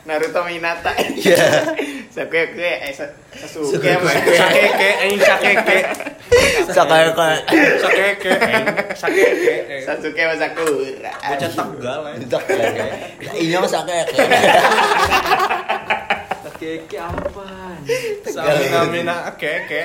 [0.05, 0.91] Naruto Minata.
[0.97, 1.45] Iya.
[2.11, 5.77] Sakeke eh Sa- Sasuke sama Sakeke, aing sakeke.
[6.67, 7.29] Sakeke.
[7.79, 9.55] Sakeke, aing sakeke.
[9.79, 11.11] Sasuke sama Sakura.
[11.15, 12.27] Bocah tegal aing.
[13.33, 14.23] Iya mas sakeke.
[16.61, 17.47] Keke apa?
[18.27, 19.81] Samina keke.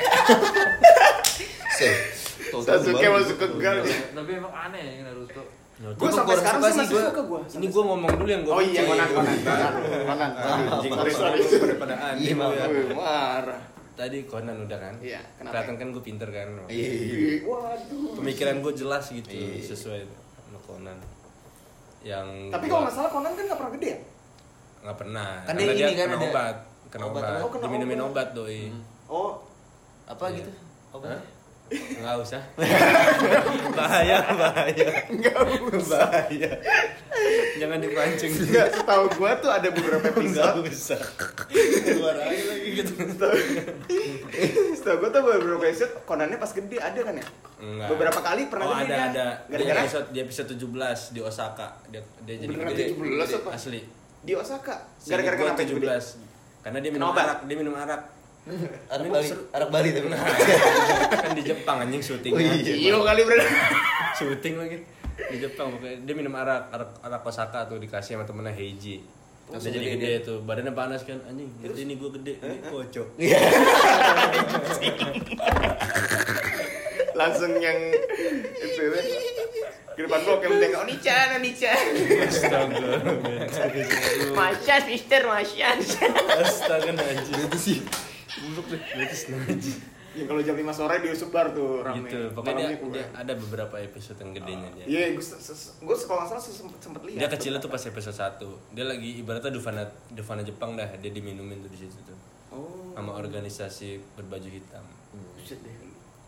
[2.50, 3.80] Sasuke masuk ke gang.
[4.12, 5.42] Tapi emang aneh ya Naruto.
[5.76, 7.40] Gue sampai sekarang sih masih suka gue.
[7.52, 9.72] Ini gue ngomong dulu yang gue Oh iya, Conan, Conan, Conan,
[10.06, 10.30] Conan.
[10.32, 11.40] Anjing, Sorry, sorry.
[11.62, 12.66] daripada anjing Iya, ya.
[12.90, 13.60] Marah.
[13.92, 14.94] Tadi Conan udah kan?
[14.98, 15.52] Iya, kenapa?
[15.52, 16.48] Kelihatan kan gue pinter kan?
[16.66, 16.88] Iya.
[17.42, 18.16] Waduh.
[18.16, 19.60] Pemikiran gue jelas gitu, Iya.
[19.66, 20.00] sesuai
[20.40, 20.98] sama Conan.
[22.00, 23.98] Yang Tapi gua kalau nggak salah Conan kan nggak pernah gede ya?
[24.78, 25.30] nggak pernah.
[25.42, 26.56] Kan Karena dia ini kan kena ada- obat,
[26.88, 27.40] kena obat obat?
[27.42, 28.08] Oh, kena diminumin obat.
[28.08, 28.60] obat doi.
[29.06, 29.30] Oh,
[30.06, 30.36] Apa Iya.
[30.38, 30.50] gitu?
[30.90, 31.06] Apa?
[31.66, 31.98] Hah?
[31.98, 32.42] Nggak usah.
[33.78, 34.88] bahaya, bahaya.
[35.82, 36.50] bahaya.
[37.58, 38.30] Jangan dipancing.
[38.38, 40.62] enggak setahu gua tuh ada beberapa episode.
[40.70, 41.02] usah.
[41.50, 42.92] Keluar aja lagi gitu.
[44.78, 47.26] Setahu gua tuh beberapa episode Conannya pas gede ada kan ya?
[47.58, 47.88] Enggak.
[47.90, 49.10] Beberapa kali pernah oh, gede ada dia.
[49.10, 49.26] ada.
[49.50, 51.68] Gara-gara Di episode di episode 17 di Osaka.
[51.90, 52.84] Dia dia jadi Beneran gede.
[52.94, 53.50] 17 apa?
[53.58, 53.80] Asli.
[54.26, 54.76] di Osaka.
[55.06, 55.98] Gara-gara kenapa tujuh gede?
[55.98, 56.62] 17.
[56.66, 57.24] Karena dia minum Kena obat?
[57.26, 58.02] arak, dia minum arak.
[58.94, 60.06] Arak Bali, arak Bali tapi.
[61.26, 62.30] kan di Jepang anjing syuting.
[62.30, 62.74] Oh, iya.
[62.78, 63.50] Iyo kali berarti.
[64.22, 64.76] syuting lagi
[65.16, 69.00] di Jepang pokoknya dia minum arak arak, arak Osaka tuh dikasih sama temennya Heiji
[69.46, 71.78] dia jadi gede tuh badannya panas kan anjing Terus?
[71.86, 73.08] ini gue gede ini kocok
[77.16, 77.78] Langsung yang
[78.60, 79.04] itu kan.
[79.96, 81.84] Di depan gua kayak menengok Onichan, Onichan.
[82.28, 82.76] astaga
[84.36, 85.68] Masya, Mister, Masya.
[86.36, 87.80] astaga anjing Itu sih.
[88.44, 88.80] Buluk deh.
[88.80, 89.78] Itu anjing
[90.16, 92.08] Ya kalau jam 5 sore dia sebar tuh rame.
[92.08, 92.32] gitu.
[92.32, 94.84] Pokoknya dia, dia ada beberapa episode yang gedenya dia.
[94.88, 95.24] Iya, gue
[95.60, 97.18] gue kalau nggak salah sempet, sempet lihat.
[97.20, 101.60] dia kecilnya tuh pas episode 1 dia lagi ibaratnya Duvana Duvana Jepang dah dia diminumin
[101.60, 102.16] tuh di situ tuh.
[102.48, 102.96] Oh.
[102.96, 104.80] sama organisasi berbaju hitam.
[105.36, 105.74] Buset deh.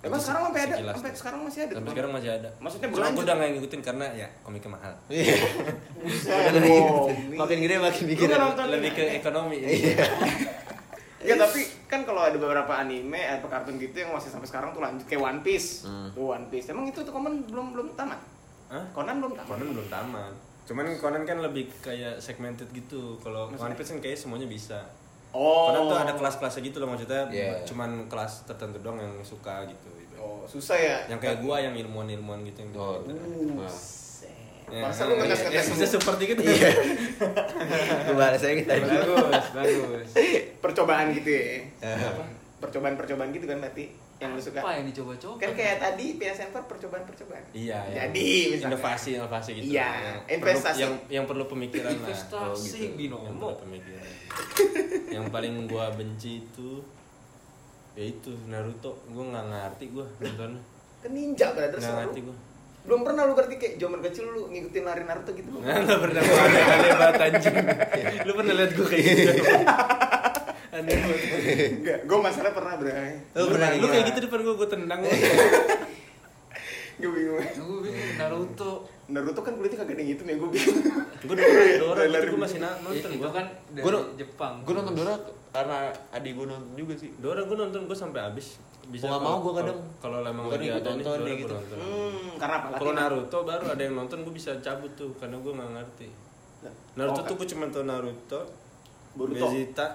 [0.05, 0.75] Emang sekarang sampai ada?
[0.77, 1.73] Sekilas Sampai sekarang masih ada?
[1.75, 2.49] sampai sekarang masih ada.
[2.61, 3.17] Maksudnya berlanjut?
[3.17, 4.95] gue udah nggak ngikutin karena ya komiknya mahal.
[5.09, 5.35] Iya.
[7.41, 8.05] Makin gede makin
[8.37, 9.65] nonton lebih ke ekonomi.
[11.25, 14.85] Ya tapi kan kalau ada beberapa anime atau kartun gitu yang masih sampai sekarang tuh
[14.85, 15.89] lanjut kayak One Piece.
[15.89, 16.13] Hmm.
[16.13, 16.69] Tuh One Piece.
[16.69, 18.21] Emang itu tuh Conan belum belum tamat?
[18.69, 18.85] Hah?
[18.93, 19.49] Conan belum tamat.
[19.49, 20.33] Conan belum tamat.
[20.69, 23.17] Cuman Conan kan lebih kayak segmented gitu.
[23.25, 23.49] Kalau?
[23.49, 24.85] One Piece kan kayak semuanya bisa.
[25.33, 25.73] Oh.
[25.73, 27.25] Conan tuh ada kelas-kelasnya gitu loh maksudnya.
[27.33, 27.65] Iya.
[27.65, 29.89] Cuman kelas tertentu doang yang suka gitu.
[30.19, 30.99] Oh, susah ya.
[31.09, 33.71] Yang kayak gua yang ilmuwan-ilmuwan gitu yang Oh, Uh, Nah.
[33.71, 33.71] set.
[33.71, 33.98] Ya,
[34.71, 36.43] Masa lu ngetes ya, ngetes bisa seperti gitu.
[36.45, 36.71] Iya.
[38.07, 38.73] Kembali saya kita.
[38.77, 40.09] Bagus, bagus.
[40.61, 41.45] percobaan gitu ya?
[41.81, 41.99] Eh.
[42.59, 43.85] Percobaan-percobaan gitu kan berarti
[44.19, 44.59] yang lu suka.
[44.59, 45.39] Apa yang dicoba-coba?
[45.39, 47.45] Kan kayak tadi PSN per percobaan-percobaan.
[47.55, 48.11] Iya, ya.
[48.11, 48.75] Jadi, misalkan.
[48.75, 49.79] inovasi inovasi gitu.
[49.79, 50.75] Iya, yang investasi.
[50.75, 51.99] Perlu, yang yang perlu pemikiran lah.
[52.03, 52.77] Investasi Oh, gitu.
[52.83, 53.47] Yang binomo.
[53.47, 54.05] perlu pemikiran.
[55.15, 56.83] yang paling gua benci itu
[57.95, 58.99] ya itu Naruto.
[59.07, 60.63] Gua nggak ngerti gua nontonnya.
[60.99, 61.95] Kan ninja Nggak seru.
[62.03, 62.37] ngerti gua.
[62.89, 66.41] Belum pernah lu berarti kayak zaman kecil lu ngikutin lari Naruto gitu nggak pernah gua
[66.49, 67.57] aneh-aneh banget anjing.
[68.25, 69.33] Lu pernah liat gua kayak gitu?
[70.79, 71.21] aneh banget.
[71.69, 73.13] Enggak, gue masalah pernah bray.
[73.37, 75.01] Lu pernah Lu kayak gitu depan gua gua tendang.
[75.05, 75.13] Gue
[77.13, 77.45] bingung.
[77.45, 78.73] Gue bingung Naruto.
[79.09, 80.81] Naruto kan kulitnya kagak ada yang hitam ya gue bingung.
[81.29, 83.31] Gua Dora, Dora gua masih nonton itu gua.
[83.37, 83.85] kan dari
[84.17, 84.55] Jepang.
[84.65, 85.15] Gue nonton Dora
[85.53, 87.11] karena adik gue nonton juga sih.
[87.21, 88.57] Dora gua nonton gua sampai habis.
[88.89, 89.79] Gua nggak kalau- mau gua kadang.
[89.99, 91.55] Kalau emang lagi ikut ada nih nonton gua gitu.
[91.55, 91.79] nonton.
[91.79, 92.67] Hmm, karena apa?
[92.75, 92.93] Kalau?
[92.93, 96.09] Naruto baru ada yang nonton gue bisa cabut tuh karena gue nggak ngerti.
[96.95, 98.41] Naruto Oh, tuh gue cuma tau Naruto,
[99.13, 99.45] Boruto.
[99.47, 99.87] Vegeta,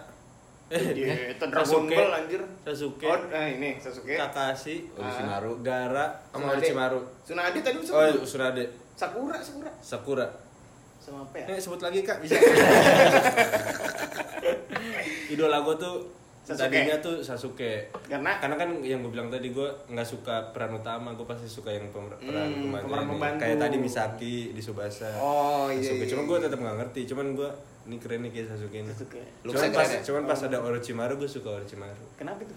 [0.69, 2.41] eh Iya, itu Dragon Ball anjir.
[2.61, 4.13] Sasuke, Oh, nah ini Sasuke.
[4.13, 5.51] Kakashi, Orochimaru.
[5.59, 6.53] Gara, sama.
[6.53, 6.99] Orochimaru.
[7.21, 8.21] Tsunade tadi lu Oh.
[8.21, 8.63] Tsunade,
[8.93, 9.71] Sakura, Sakura.
[9.81, 10.27] Sakura.
[10.97, 11.45] Sama apa ya?
[11.49, 12.37] Eh sebut lagi kak bisa.
[15.29, 15.95] Idola gue tuh
[16.43, 16.59] Sasuke.
[16.67, 17.73] tadinya tuh Sasuke.
[18.03, 21.69] Karena Karena kan yang gue bilang tadi gue nggak suka peran utama, gue pasti suka
[21.69, 23.39] yang pemer- peran Hmm, pembantu pembantu.
[23.39, 25.07] Kayak tadi Misaki di Subasa.
[25.15, 26.03] Oh, iya, Sasuke.
[26.03, 26.29] iya, Cuma iya.
[26.29, 27.01] gue tetap nggak ngerti.
[27.05, 27.49] Cuman gue
[27.83, 28.89] ini keren nih kayak Sasuke ini.
[28.89, 29.23] Sasuke.
[29.41, 29.99] Lu Cuman keren pas, ya?
[30.01, 32.05] cuman pas ada Orochimaru gue suka Orochimaru.
[32.13, 32.55] Kenapa itu?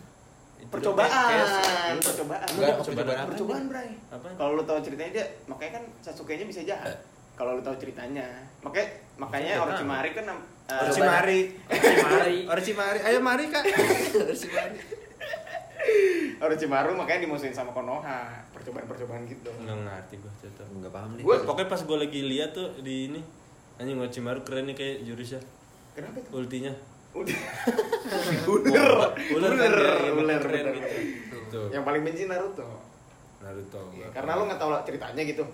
[0.66, 2.47] Percobaan, kayak- kayak- percobaan.
[2.49, 3.30] Enggak, Percobaan percobaan apa?
[3.30, 3.91] Percobaan, Bray.
[4.11, 4.26] Apa?
[4.34, 6.91] Kalau lu tahu ceritanya dia, makanya kan Sasuke-nya bisa jahat.
[7.32, 8.26] Kalau lu tahu ceritanya.
[8.61, 9.53] Makanya makanya.
[9.61, 11.39] Orochimaru kan uh, Orochimaru.
[11.69, 12.37] Orochimaru.
[12.53, 12.99] Orochimaru.
[13.03, 13.64] Ayo mari kak.
[14.25, 14.77] Orochimaru.
[16.37, 18.45] Orochimaru makanya dimusuhin sama Konoha.
[18.53, 19.51] Percobaan-percobaan gitu.
[19.62, 21.23] Nggak ngerti gue cerita Enggak paham nih.
[21.25, 23.21] Gua- pokoknya pas gue lagi lihat tuh di ini
[23.77, 25.41] anjing Orochimaru keren nih kayak jurusnya
[25.95, 26.73] kenapa itu ultinya.
[27.17, 27.33] Udah
[29.33, 29.73] ular ular
[30.12, 30.97] ular keren gitu.
[31.49, 32.67] Tuh yang paling benci Naruto.
[33.41, 35.45] Naruto Iya, karena lu nggak tahu lah ceritanya gitu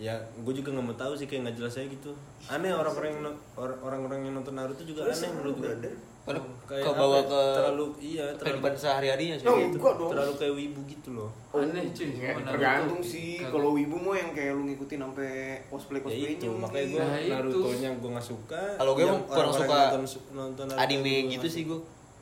[0.00, 2.10] ya gue juga nggak mau tahu sih kayak nggak jelas aja gitu
[2.48, 3.22] aneh orang-orang yang
[3.60, 6.38] orang-orang yang nonton Naruto juga aneh menurut gue Kalau
[6.70, 9.46] kayak ke apa bawa ya, ke terlalu iya terlalu kehidupan sehari-harinya sih.
[9.50, 9.78] Oh, gitu.
[10.06, 12.14] terlalu kayak wibu gitu loh Aneh cuy.
[12.14, 12.46] Ya, Naruto.
[12.46, 15.30] tergantung sih kalau wibu mau yang kayak lu ngikutin sampai
[15.66, 17.32] cosplay ya cosplaynya itu makanya gue Nah, itu.
[17.34, 21.62] Naruto nya gue nggak suka Kalau gue kurang suka nonton, nonton Naruto Anime gitu sih
[21.66, 21.78] gue.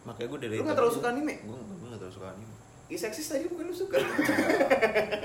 [0.09, 1.35] Makanya gue dari Lu nggak terlalu suka anime?
[1.45, 2.29] Gue gue nggak terlalu suka
[2.91, 4.03] Ih seksis tadi bukan lu suka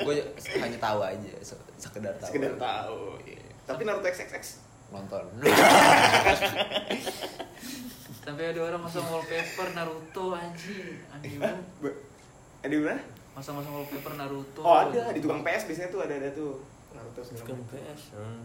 [0.06, 0.16] gue
[0.62, 2.30] hanya tahu aja, se- sekedar tahu.
[2.30, 3.42] sekedar tahu iya.
[3.66, 4.62] tapi Naruto XXX
[4.94, 5.26] Nonton.
[8.26, 11.02] Sampai ada orang masang wallpaper Naruto anjing.
[11.42, 11.96] Banget.
[12.62, 13.02] ada di mana
[13.36, 14.62] Masang-masang wallpaper Naruto.
[14.64, 16.62] oh ada di tukang PS biasanya tuh ada ada tuh
[16.96, 17.58] Naruto macam.
[17.74, 18.42] PS hmm.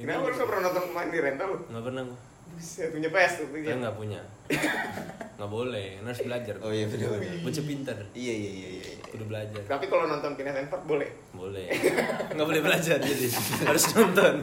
[0.00, 2.18] kenapa lu pernah nonton main di rental lu nggak pernah gue
[2.56, 3.68] Buset, punya PS tuh punya.
[3.68, 4.20] saya nggak punya
[5.36, 7.12] nggak boleh harus belajar Oh iya benar
[7.44, 8.84] bocah pintar Iya iya iya iya.
[8.88, 9.04] iya.
[9.06, 11.68] kudu belajar tapi kalau nonton and Ferb boleh boleh
[12.34, 13.26] nggak boleh belajar jadi
[13.62, 14.34] harus nonton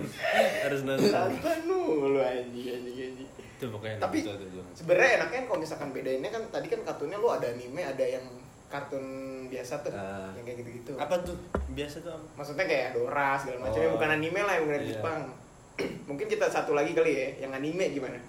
[0.61, 4.37] harus nonton nonton lu anjing anjing anjing itu pokoknya tapi Jong.
[4.75, 8.25] sebenarnya enaknya kalau misalkan bedainnya kan tadi kan kartunnya lu ada anime ada yang
[8.67, 9.05] kartun
[9.49, 10.33] biasa tuh Ah.
[10.33, 11.37] yang kayak gitu-gitu apa tuh
[11.71, 12.25] biasa tuh apa?
[12.35, 13.93] maksudnya kayak Dora segala macamnya Oh.
[13.97, 14.93] bukan anime lah yang dari Iya.
[14.97, 15.19] Jepang
[16.03, 18.19] mungkin kita satu lagi kali ya yang anime gimana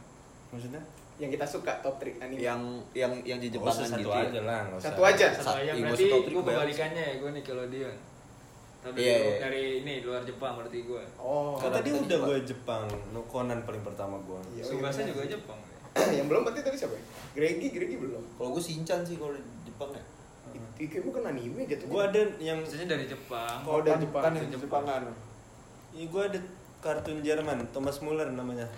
[0.49, 0.81] maksudnya
[1.15, 4.11] yang kita suka top 3 anime Yang yang yang di oh, Jepangan satu gitu.
[4.11, 4.23] ya.
[4.27, 4.61] aja lah.
[4.77, 5.27] Satu aja?
[5.31, 7.97] Satu Sa- aja iya, berarti gue kebalikannya ya gue Nickelodeon.
[8.83, 9.37] Tapi Iya, iya.
[9.41, 11.03] dari ini luar Jepang berarti gue.
[11.17, 12.27] oh kan tadi udah Jepang.
[12.27, 12.83] gue Jepang
[13.15, 15.59] no Conan paling pertama gue Iya, Subasa juga Jepang.
[16.19, 17.03] yang belum berarti tadi siapa ya?
[17.33, 20.03] Gregi Gregi belum Kalau gue Shinchan sih kalau di Jepang ya.
[20.75, 23.63] itu kayak bukan anime gitu gue ada yang Maksudnya dari Jepang.
[23.63, 24.19] Oh, dari Jepang.
[24.21, 24.83] kan Dari Jepang.
[24.83, 25.03] Jepangan
[25.93, 26.39] Iya gue ada
[26.85, 28.69] kartun Jerman Thomas Muller namanya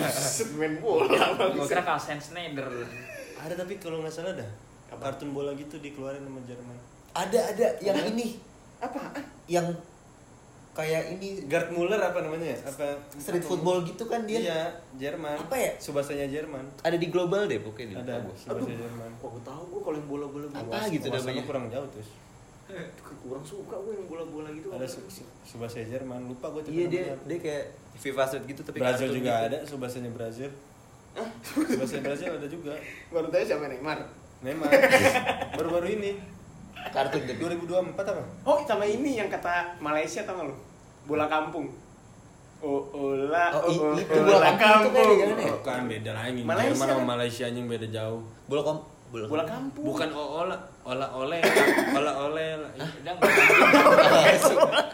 [0.56, 1.12] main bola
[1.52, 2.64] Gue kira Carlsen Schneider.
[3.36, 4.50] ada tapi kalau nggak salah dah
[4.88, 5.12] Apa?
[5.12, 6.76] kartun bola gitu dikeluarin sama Jerman
[7.12, 8.40] Ada ada yang ini
[8.78, 9.68] apaan yang
[10.70, 12.58] kayak ini Gerd Muller apa namanya ya?
[12.64, 14.38] apa street football gitu kan dia.
[14.40, 14.60] iya
[14.96, 15.70] Jerman Apa ya?
[15.76, 18.38] subasanya Jerman Ada di global deh pokoknya di ada bagus.
[18.40, 21.42] subasa Jerman kok gue tahu gue kalau yang bola-bola Apa gua- gitu namanya?
[21.44, 22.08] kurang jauh terus
[23.20, 24.68] kurang suka gue yang bola-bola gitu.
[24.72, 25.00] Ada su
[25.44, 26.26] subasa Jerman.
[26.30, 27.64] Lupa gue Iya dia dia kayak
[28.00, 29.46] FIFA Street gitu tapi Brazil juga gitu.
[29.52, 30.50] ada subasanya Brazil.
[31.44, 32.72] Subasanya Brazil ada juga.
[33.12, 33.98] Baru tahu siapa Neymar?
[34.40, 34.70] Memang
[35.52, 36.16] baru-baru ini.
[36.80, 37.44] Kartun gitu.
[37.44, 38.22] 2024 apa?
[38.48, 40.56] Oh sama ini yang kata Malaysia tau gak lu?
[41.04, 41.68] Bola kampung.
[42.60, 45.48] Oh ola Oh, oh, itu bola kampung itu ya?
[45.60, 46.40] bukan beda lagi.
[46.44, 47.08] Malaysia Jerman sama kan?
[47.16, 48.20] Malaysia anjing beda jauh.
[48.48, 48.78] Bola kom
[49.10, 49.84] bola, bola kampung.
[49.84, 50.56] bukan ola
[50.86, 51.42] ola oleh
[51.98, 52.48] ola oleh
[52.78, 53.14] Udah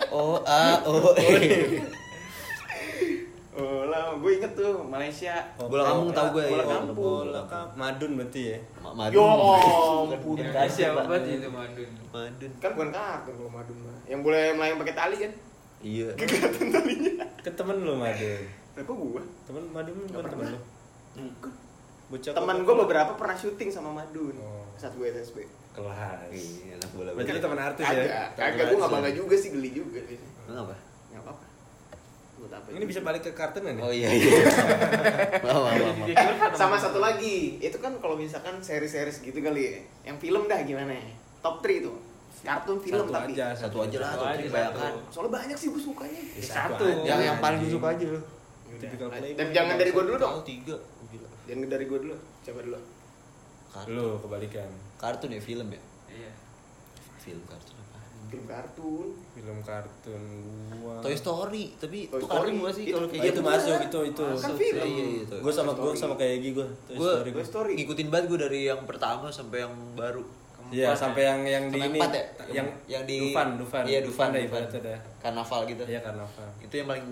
[0.08, 1.28] Oh, A, O, E.
[3.56, 5.32] ola gue inget tuh Malaysia.
[5.56, 6.68] Bola kampung tahu gue bola ya.
[6.76, 6.96] kampung.
[7.28, 7.76] bola kampung.
[7.76, 8.58] Madun berarti ya?
[8.80, 9.16] Ma- Madun.
[9.16, 10.36] yo ampun.
[10.36, 11.90] Indonesia banget itu Madun.
[12.08, 12.50] Madun.
[12.56, 13.96] kan bukan kartun kalau madun mah.
[14.04, 15.32] Yang boleh melayang pakai tali kan?
[15.80, 16.08] Iya.
[16.18, 17.12] kelihatan talinya.
[17.40, 18.42] Ke temen lu madun.
[18.76, 20.60] Nah kok gue temen madun bukan temen lu
[21.16, 21.52] bukan
[22.06, 24.62] bocah teman gue beberapa pernah syuting sama madun Oh.
[24.74, 25.42] saat gue SSB
[25.72, 27.10] kelas Iya, anak bola.
[27.12, 30.00] Berarti lu teman artis ya kagak gue nggak bangga juga sih geli juga
[30.44, 30.74] Kenapa?
[31.10, 31.44] nggak apa-apa
[32.36, 34.28] Buat apa ini bisa balik ke kartun kan Oh iya iya.
[35.42, 36.52] Maaf, maaf, maaf.
[36.54, 40.92] sama satu lagi itu kan kalau misalkan seri-series gitu kali ya yang film dah gimana
[40.92, 41.96] ya top 3 tuh
[42.38, 44.76] kartun film satu tapi aja Satu aja lah, Satu satu aja, kebanyakan.
[44.92, 44.98] satu.
[45.10, 46.84] soalnya banyak sih gue sukanya Ya, Satu.
[47.02, 49.32] Yang yang paling gue suka aja playboy.
[49.32, 50.76] Dan jangan dari gue dulu dong tiga.
[51.46, 52.78] Jangan dari gue dulu coba dulu
[53.68, 53.92] Kartun.
[53.92, 55.80] lu kebalikan Kartun ya film ya?
[56.08, 56.30] Iya.
[57.18, 57.98] Film kartun apa?
[58.26, 60.22] film kartun film kartun
[60.76, 62.58] gua Toy Story, tapi Toy itu kartun Story.
[62.58, 63.30] gua sih Itu- kalau kayak gitu.
[63.30, 64.82] itu masuk itu itu Kan film.
[64.84, 66.00] Iya, iya, Toy- gue sama Toy gue Story.
[66.00, 67.44] sama kayak Egi gue Toy Gua- Story Toy gua.
[67.44, 70.24] Story Ngikutin banget gue dari yang pertama sampai yang baru.
[70.66, 72.24] Iya sampai yang yang di Sampai ini empat ya?
[72.52, 74.48] yang yang di Dufan Dufan Iya, Dufan, ada Dufan.
[74.48, 75.82] ibaratnya ada Karnaval gitu.
[75.84, 77.06] iya karnaval Itu yang paling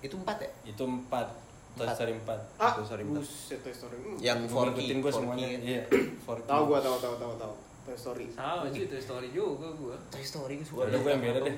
[0.00, 0.50] itu empat ya?
[0.64, 1.26] itu empat
[1.74, 1.86] Toy.
[1.88, 3.18] Story empat ah Toy Story empat.
[3.18, 4.16] buset Toy Story Hmm.
[4.16, 5.82] Yang Gua Forky, ngikutin gue Forky semuanya iya
[6.22, 6.46] Forky.
[6.46, 7.54] tahu gue tahu tahu tahu tahu
[7.84, 9.96] Toy Story Sama sih Toy Story juga gue.
[10.08, 10.86] Toy Story gue suka.
[10.86, 11.56] Udah gue yang beda deh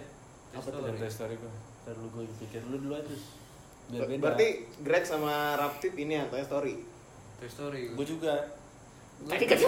[0.53, 1.53] apa tuh dari Toy Story gue
[1.83, 3.15] ntar lu gue pikir lu dulu aja
[3.87, 4.49] biar beda berarti
[4.81, 6.75] Greg sama Raptip ini ya Toy Story
[7.37, 7.83] Toy Story.
[7.93, 8.35] gue juga
[9.23, 9.59] tadi kan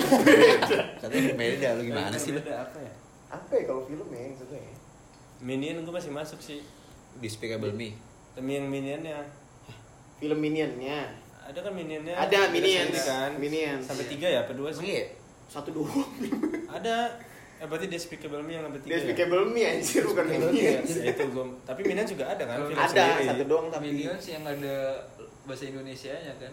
[1.00, 2.40] Katanya beda lu gimana sih lu?
[2.40, 2.92] beda apa ya
[3.28, 4.32] apa ya kalau film ya
[5.38, 6.64] Minion gue masih masuk sih
[7.16, 7.92] Despicable Me.
[8.32, 9.22] tapi yang Minionnya
[10.18, 11.08] film Minionnya
[11.42, 12.92] ada kan Minionnya Ada Minions.
[12.92, 13.84] seri kan Minions.
[13.84, 14.10] sampai Iya.
[14.10, 15.04] tiga ya apa dua sih iya?
[15.46, 16.04] satu doang
[16.76, 16.96] ada
[17.58, 18.94] Eh berarti Despicable Me yang nomor tiga.
[18.94, 19.02] ya?
[19.02, 20.54] Despicable Me anjir bukan Minions.
[20.94, 21.42] Ya, itu gua.
[21.64, 22.54] Tapi Minions juga ada kan?
[22.62, 23.26] film Ada sendiri.
[23.26, 23.84] satu doang tapi.
[23.90, 24.76] Minions yang ada
[25.42, 26.52] bahasa Indonesia-nya kan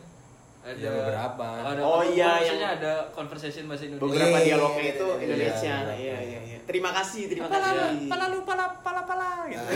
[0.64, 1.46] ada Ya, beberapa.
[1.62, 5.76] ada Oh, iya, yang- ada conversation bahasa Indonesia Beberapa Iya, iya, dialognya itu Indonesia.
[5.78, 5.94] iya.
[5.94, 6.58] Iya iya iya.
[6.66, 8.10] Terima kasih, terima Pala, kasih.
[8.10, 9.62] pala lu pala pala pala gitu.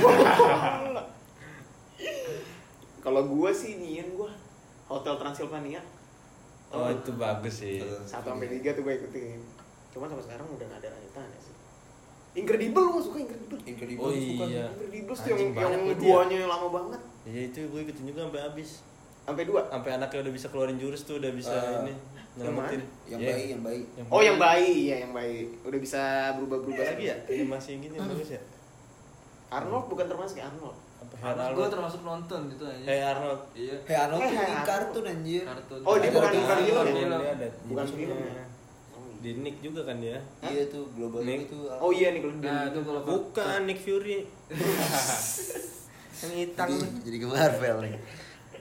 [3.09, 4.29] Kalau gua sih nyiin gua
[4.85, 5.81] Hotel Transylvania.
[6.69, 7.81] Oh itu bagus sih.
[8.05, 9.41] Satu sampai tiga tuh gue ikutin.
[9.89, 11.53] Cuman sampai sekarang udah gak ada lanjutannya sih.
[12.37, 13.59] Incredible lu gak suka Incredible?
[13.65, 14.45] Incredible Oh suka.
[14.45, 14.65] iya.
[14.69, 17.01] Incredible tuh yang yang berarti duanya lama banget.
[17.25, 18.69] Ya itu gue ikutin juga sampai habis.
[19.25, 19.61] Sampai dua.
[19.65, 21.93] Sampai anaknya udah bisa keluarin jurus tuh udah bisa Eh, ini
[22.37, 22.81] yang nyelamatin.
[23.09, 23.81] Yang Ya, bayi, yang bayi.
[24.05, 25.49] Oh yang bayi, ya yang bayi.
[25.65, 26.01] Udah bisa
[26.37, 27.15] berubah-berubah Apa lagi ya?
[27.25, 28.41] Animasi yang gini yang bagus ya?
[29.49, 30.77] Arnold bukan termasuk ya Arnold.
[31.19, 33.41] Gue termasuk nonton gitu aja Hey Arnold.
[33.51, 35.43] iya Hey Arnold Eh, Hey ini kartun anjir.
[35.43, 36.93] kartun Oh, dia bukan bukan film ya?
[37.17, 38.31] Dia ada Bukan di- film iya.
[38.33, 38.45] ya.
[39.19, 40.15] Di Nick juga kan dia?
[40.41, 41.43] Iya tuh global Nih.
[41.43, 41.59] itu.
[41.69, 44.23] Oh iya nih kalau nah itu kalau Bukan Nick Fury.
[46.19, 46.67] yang hitam.
[46.69, 47.95] Jadi, jadi ke Marvel nih.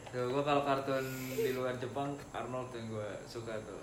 [0.09, 1.05] Tuh, gue kalau kartun
[1.35, 3.83] di luar Jepang Arnold yang gue suka tuh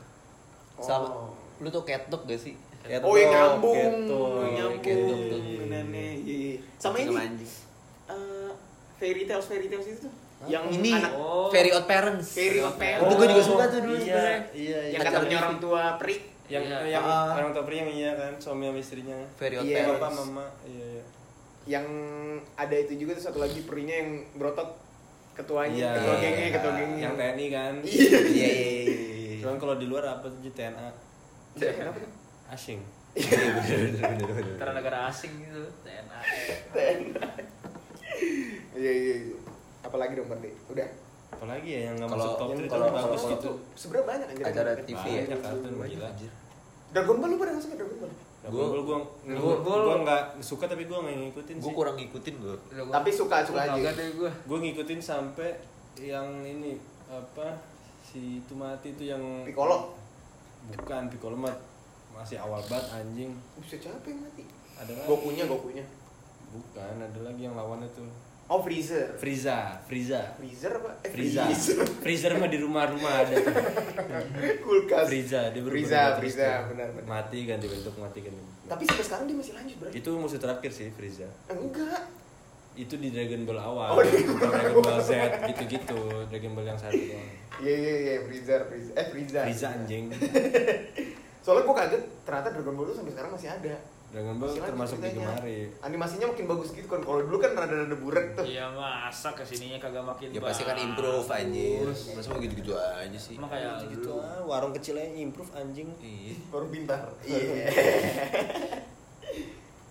[0.76, 1.32] Sama Oh.
[1.58, 2.56] lu tuh dog gak sih?
[2.82, 4.52] Cat Oh yang nyambung, Dog.
[4.52, 4.84] nyambung.
[4.84, 5.40] Dog tuh.
[5.66, 6.56] Nenek, iya, iya.
[6.76, 7.16] Sama ini.
[7.16, 7.52] anjing.
[8.96, 10.14] Fairy tales fairy tales itu tuh.
[10.46, 11.48] Yang Ini anak Oh.
[11.48, 12.28] Very Odd Parents.
[12.32, 13.02] Very Odd Parents.
[13.02, 14.40] Itu gue juga suka tuh dulu Iya, sebenarnya.
[14.52, 14.80] iya, iya.
[14.92, 16.18] yang katanya orang tua peri.
[16.46, 16.78] yang Iya.
[16.92, 17.34] yang Ah.
[17.34, 19.76] orang tua pria yang iya kan suami sama istrinya Very Odd Iya.
[19.80, 19.98] Parents.
[19.98, 21.04] bapak mama iya iya
[21.68, 21.86] Yang
[22.54, 24.70] ada itu juga tuh satu lagi perinya yang berotot
[25.34, 25.98] ketuanya, Iya.
[25.98, 27.02] ketua gengnya, ketua gengnya.
[27.02, 27.98] yang TNI kan Iya.
[27.98, 29.42] Iya iya iya, iya.
[29.42, 30.88] cuman kalau di luar apa tuh TNA
[31.58, 32.12] Kenapa tuh?
[32.48, 32.80] asing
[33.16, 34.56] Iya bener bener bener bener.
[34.56, 36.20] karena negara asing gitu TNA
[38.76, 39.16] Iya iya.
[39.24, 39.38] iya.
[39.82, 40.52] Apalagi dong berarti?
[40.68, 40.90] Udah.
[41.28, 44.46] apalagi ya yang nggak masuk top yang 3 kalau- tapi bagus gitu Sebenarnya banyak anjir.
[44.46, 45.12] Acara yang TV banyak.
[45.12, 45.24] ya?
[45.26, 46.32] Banyak kartun gila Anjir.
[46.88, 48.12] Dragon Ball lu pada nggak suka Dragon Ball?
[48.46, 49.02] Gue Dragon
[49.60, 52.56] Ball- gue nggak suka tapi gue nggak ngikutin Gue sih kurang ngikutin gue.
[52.88, 53.90] Tapi suka- suka aja.
[54.14, 55.50] Gue gue ngikutin sampai
[55.98, 56.72] yang ini
[57.06, 57.48] apa
[58.02, 59.92] si itu mati itu yang Piccolo.
[60.70, 61.56] bukan Piccolo mah
[62.14, 64.44] masih awal banget anjing Bisa yang mati?
[64.74, 65.84] ada lagi Gokunya, Gokunya.
[66.50, 68.08] bukan ada lagi yang lawannya tuh
[68.46, 69.18] Oh Freezer.
[69.18, 71.02] Frieza Frieza Freezer apa?
[71.02, 71.82] Eh, Frieza Freezer.
[71.98, 73.56] Freezer mah di rumah-rumah ada tuh
[74.62, 75.06] Kulkas.
[75.08, 75.74] Frieza dia berubah
[76.16, 76.70] Frieza, tuh.
[76.70, 77.06] benar, benar.
[77.06, 78.68] mati ganti bentuk mati ganti bentuk.
[78.68, 79.96] Tapi sampai sekarang dia masih lanjut berarti.
[79.96, 82.02] itu musuh terakhir sih Frieza Enggak.
[82.76, 85.12] itu di Dragon Ball awal Oh, di- Bukan Dragon Ball Z
[85.48, 88.94] gitu-gitu Dragon Ball yang satu doang Iya iya iya Freezer, Freezer.
[88.94, 89.40] Eh Frieza.
[89.42, 90.14] Frieza anjing
[91.42, 93.76] Soalnya gua kaget ternyata Dragon Ball tuh sampai sekarang masih ada.
[94.16, 97.04] Dragon Ball Masih lanjut termasuk digemari Animasinya makin bagus gitu kan.
[97.04, 98.48] Kalau dulu kan rada-rada burek tuh.
[98.48, 101.84] Iya masa ke sininya kagak makin Ya pasti kan improve anjir.
[101.84, 103.36] Masa mau gitu-gitu aja sih.
[103.36, 104.24] Emang kayak gitu lu.
[104.24, 106.32] ah warung kecil aja improve anjing Iya.
[106.48, 107.04] Baru pintar.
[107.28, 107.68] Iya.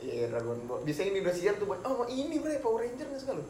[0.01, 0.81] Iya Dragon Ball.
[0.85, 3.45] Biasanya ini udah siap tuh buat oh ini bre Power Ranger nggak suka lu?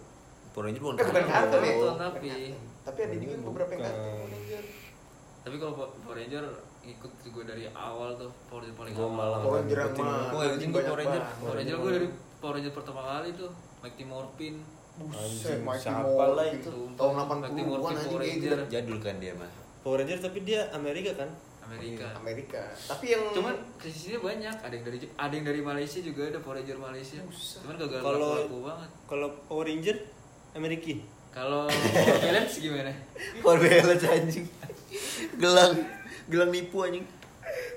[0.50, 1.72] Power Ranger bukan Eh, bukan kartun ya?
[1.72, 2.28] Kartun, tapi.
[2.82, 4.14] Tapi ada juga beberapa yang kartun Bukan.
[4.18, 4.62] Power Ranger.
[5.44, 6.44] Tapi kalau Power Ranger
[6.86, 9.16] ikut juga dari awal tuh Power Ranger paling Gua awal.
[9.16, 10.18] malah Power Ranger mah.
[10.28, 11.22] Gua ngikutin gua Power Ranger.
[11.34, 14.54] Power Ranger gue dari Power Ranger pertama kali tuh Mighty Morphin
[14.94, 16.72] Buset, Mighty siapa Morphin lah itu.
[16.94, 18.58] Tahun Mighty 80-an Morphin, anjing Power kayak Ranger.
[18.58, 18.70] gitu.
[18.70, 19.50] Jadul kan dia mah.
[19.80, 21.30] Power Ranger tapi dia Amerika kan
[21.64, 22.06] Amerika.
[22.14, 22.60] Amerika.
[22.76, 26.36] Tapi yang Cuman ke sini banyak, ada yang dari ada yang dari Malaysia juga ada
[26.38, 27.16] Power Ranger Malaysia.
[27.24, 27.64] Buset.
[27.64, 28.90] Cuman gagal Kalau- laku banget.
[29.08, 29.96] kalau Power Ranger
[30.52, 30.92] Amerika
[31.32, 32.92] Kalau Power Balance gimana?
[33.40, 34.46] Power Balance anjing.
[35.34, 35.74] Gelang,
[36.28, 37.06] gelang nipu anjing.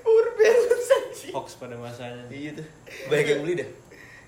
[0.00, 1.32] Power Balance anjing.
[1.36, 2.66] Fox pada masanya Iya tuh.
[3.06, 3.68] Banyak yang beli dah.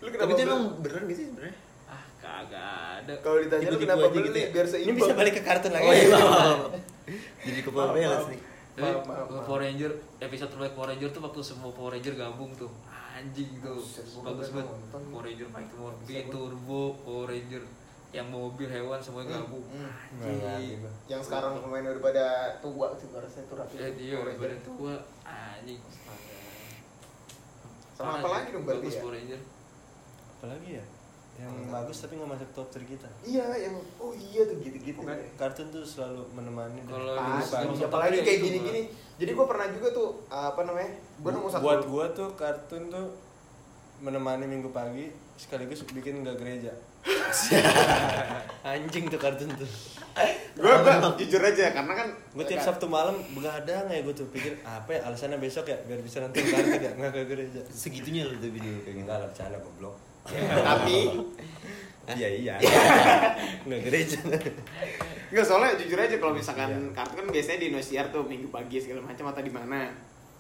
[0.01, 1.57] Lu Tapi kenapa itu emang beneran gitu sih sebenarnya.
[1.85, 2.69] Ah, kagak
[3.05, 3.13] ada.
[3.21, 4.49] Kalau ditanya lu kenapa beli gitu ya?
[4.53, 4.97] biar ini seimbang.
[4.97, 6.19] bisa balik ke kartun lagi Oh iya.
[7.49, 8.41] Jadi ke Power Balance nih.
[8.71, 9.45] Tapi Maaf, maaf, maaf.
[9.45, 9.93] Power Ranger
[10.23, 12.71] episode terbaik Power Ranger tuh waktu semua Power Ranger gabung tuh.
[13.11, 13.83] Anjing tuh.
[14.23, 14.73] Bagus banget.
[14.73, 15.03] nonton.
[15.11, 17.63] Power Ranger Mighty Morphin, Turbo, Power Ranger
[18.11, 19.63] yang mobil hewan semuanya gabung.
[19.71, 19.91] Hmm.
[20.19, 20.83] Anjing.
[21.07, 22.27] Yang sekarang pemain udah pada
[22.59, 23.75] tua sih rasanya itu rapi.
[23.79, 24.95] Ya dia udah pada tua.
[25.23, 25.81] Anjing.
[27.95, 29.03] Sama apa lagi dong berarti Bagus ya?
[29.03, 29.41] Power Ranger.
[30.41, 30.85] apalagi ya
[31.37, 35.01] yang bagus tapi nggak masuk top 3 kita Iya, yang oh iya tuh gitu-gitu.
[35.01, 38.83] Pokoknya kartun tuh selalu menemani Kalau di- apalagi kayak gini-gini.
[39.17, 40.97] Jadi gua pernah juga tuh apa namanya?
[41.21, 41.61] Gua nemu satu.
[41.65, 43.09] buat gua tuh kartun tuh
[44.01, 46.73] menemani minggu pagi sekaligus bikin nggak gereja
[48.71, 49.71] anjing tuh kartun tuh.
[50.59, 54.05] Gua, gua jujur aja karena kan gue tiap sabtu malam begadang ya?
[54.05, 55.79] Gue tuh pikir apa ya alasannya besok ya?
[55.89, 56.93] Biar bisa nonton kartun ya.
[56.93, 59.09] Nggak ke gereja Segitunya lu tapi dulu kayak gitu.
[59.09, 59.97] lah bercanda goblok.
[60.29, 60.97] Tapi
[62.19, 62.55] iya iya.
[63.67, 64.19] Nggak gereja
[65.31, 69.01] Enggak soalnya jujur aja kalau misalkan kartu kan biasanya di Indosiar tuh minggu pagi segala
[69.01, 69.89] macam atau di mana.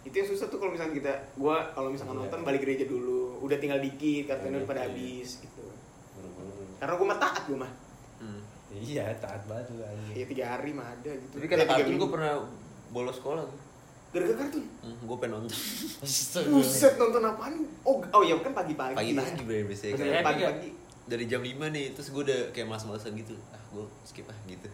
[0.00, 2.24] itu yang susah tuh kalau misalkan kita gua kalau misalkan Iya.
[2.24, 3.36] nonton balik gereja dulu.
[3.44, 5.64] Udah tinggal dikit kartunya Balik udah pada habis gitu.
[6.80, 7.72] Karena gua mah taat gua mah
[8.18, 8.40] Hmm.
[8.70, 10.28] Iya, taat banget lu ya anjing.
[10.28, 12.32] tiga hari mah ada gitu Tapi karena tiga kartun gue pernah
[12.88, 13.60] bolos sekolah tuh.
[14.10, 15.58] gara-gara kartun Hmm, gue pengen nonton.
[16.50, 20.24] buset nonton apaan oh oh ya kan pagi-pagi Pagi-pagi bre biasanya Pagi- kan.
[20.24, 20.68] Pagi-pagi
[21.02, 23.34] Dari jam 5 nih, terus gue udah kayak malas-malasan gitu.
[23.50, 24.70] Ah, gue skip ah gitu.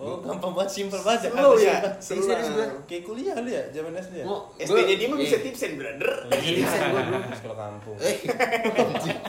[0.00, 1.30] Oh, gampang banget, simpel banget ya.
[1.30, 2.66] Slow ya Slow gua.
[2.88, 4.26] Kayak kuliah lu ya, zaman SD ya?
[4.56, 7.20] SD-nya dia mah bisa eh, tipsen brother Tipsen gua dulu.
[7.36, 7.96] Sekolah kampung.
[8.00, 8.16] Eh,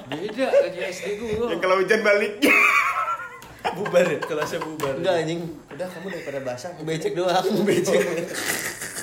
[0.07, 1.51] Beda kayak SD gua.
[1.51, 2.39] yang kalau hujan balik
[3.75, 4.95] bubar ya, kelasnya bubar.
[4.95, 5.41] enggak anjing.
[5.69, 7.99] Udah kamu daripada basah, Becek doang, becek.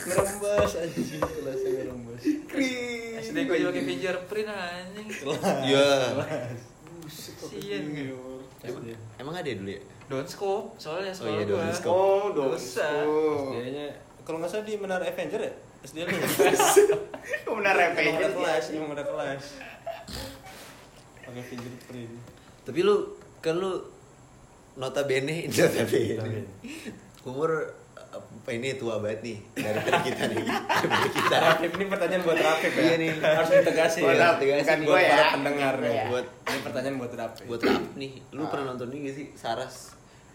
[0.04, 2.22] ngerembas anjing, kelasnya ngerembas.
[2.48, 3.12] Kring.
[3.18, 5.06] SD gua juga pakai fingerprint anjing.
[5.62, 5.86] Iya.
[7.38, 8.40] Sian gitu.
[8.58, 8.82] Emang,
[9.16, 9.80] emang ada dulu ya?
[10.08, 11.56] Don't scope, soalnya Oh sekolah iya, gua.
[11.60, 11.92] don't scope.
[11.92, 12.88] oh dong Dosa.
[13.46, 13.86] SD-nya
[14.22, 15.52] kalau nggak salah di Menara Avenger ya?
[15.80, 16.10] SD lu.
[17.54, 19.42] benar Emang ada Avenger kelas, emang ada kelas.
[21.20, 22.12] Pakai fingerprint.
[22.62, 22.96] Tapi lu
[23.38, 23.72] kan lu
[24.74, 26.16] notabene notabene.
[26.16, 26.50] Notabene.
[27.22, 27.50] Umur
[28.08, 30.44] apa ini tua banget nih daripada kita nih.
[30.48, 31.36] Daripada kita.
[31.68, 32.80] Ini pertanyaan buat Rapip ya.
[32.82, 33.10] Iya nih.
[33.20, 34.28] Harus ditegasin Buat ya.
[34.32, 35.10] Bukan buat gua ya.
[35.12, 35.92] para pendengar nih.
[35.92, 36.02] Iya.
[36.08, 37.44] Buat ini pertanyaan buat Rapip.
[37.44, 38.12] buat rap nih.
[38.32, 39.26] Lu pernah nonton ini gak sih?
[39.36, 39.74] Saras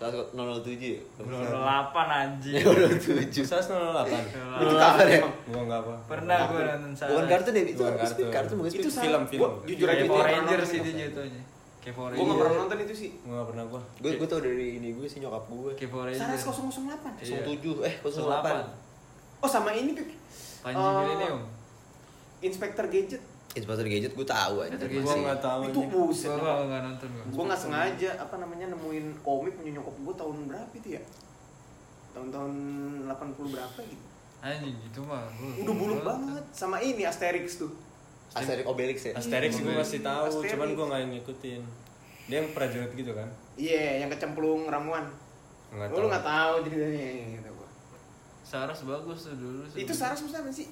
[0.10, 1.00] kelas 007?
[1.16, 2.56] 08 anjing.
[2.60, 3.46] 007.
[3.46, 4.10] Sas 08.
[4.60, 5.20] Itu kapan ya?
[5.46, 5.94] Gua enggak apa.
[6.10, 7.12] Pernah gua nonton salah.
[7.14, 7.64] Bukan kartun ya?
[7.64, 8.28] Itu kartun.
[8.28, 8.72] Kartun bukan?
[8.74, 9.52] Itu film, film.
[9.64, 10.92] Jujur aja Power Rangers itu itu.
[10.98, 11.42] jatuhnya.
[12.10, 12.40] Rangers.
[12.40, 13.10] pernah nonton itu sih.
[13.22, 13.82] Gua enggak pernah gua.
[13.98, 15.72] Gue gue tau dari ini gue sih nyokap gue.
[15.76, 16.76] Kayak Power Saras Rangers.
[16.80, 17.38] 008 Iya.
[17.44, 19.44] 07 eh 08.
[19.44, 19.92] oh sama ini.
[20.60, 21.40] Panji Eh, Millennium.
[22.40, 23.24] Inspector Gadget
[23.54, 24.74] Inspector Gadget gue tahu aja.
[24.74, 25.06] Gadget.
[25.06, 27.24] enggak tahu itu buset Gua gua nggak nonton gua.
[27.30, 31.02] gue nggak sengaja apa namanya nemuin komik punya nyokap gue tahun berapa itu ya
[32.12, 32.54] tahun-tahun
[33.08, 34.06] 80 berapa gitu
[34.40, 35.24] Anjing itu mah.
[35.56, 36.10] udah buluk nonton.
[36.10, 37.72] banget sama ini Asterix tuh
[38.32, 39.14] Asterix Obelix ya.
[39.14, 40.52] Asterix gue masih tahu, Asterix.
[40.52, 41.62] cuman gua enggak ngikutin.
[42.24, 43.30] Dia yang prajurit gitu kan?
[43.54, 45.06] iya yang kecemplung ramuan
[45.70, 47.70] Enggak Oh, lu nggak tahu ceritanya gitu gua.
[48.44, 49.62] Saras bagus tuh dulu.
[49.72, 50.68] itu Saras maksudnya apa sih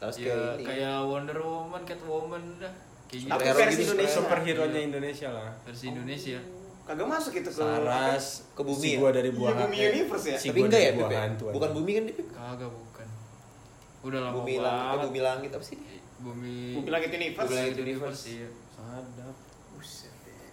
[0.00, 0.64] Saras ya, kayak ini.
[0.64, 2.72] kayak Wonder Woman, Catwoman dah.
[3.04, 3.54] Kayak Tapi gitu.
[3.54, 5.50] Versi gitu, Indonesia Superhero nya Indonesia lah.
[5.60, 6.40] versi Indonesia.
[6.82, 8.98] kagak masuk itu ke Saras Ke bumi si ya?
[8.98, 10.36] gua dari buah Iya, bumi universe ya?
[10.36, 11.12] Si Tapi enggak ya, buah Pip?
[11.12, 11.20] ya?
[11.22, 12.26] hantu, Bukan bumi kan, Pip?
[12.28, 13.06] Kagak bukan.
[14.00, 15.06] Udah lama Bumi langit, eh, banget.
[15.06, 15.78] bumi langit apa sih?
[16.18, 17.46] Bumi Bumi Langit Universe.
[17.46, 18.48] Bumi Langit Universe, iya.
[18.70, 19.34] Sadap.
[19.70, 20.50] Buset deh.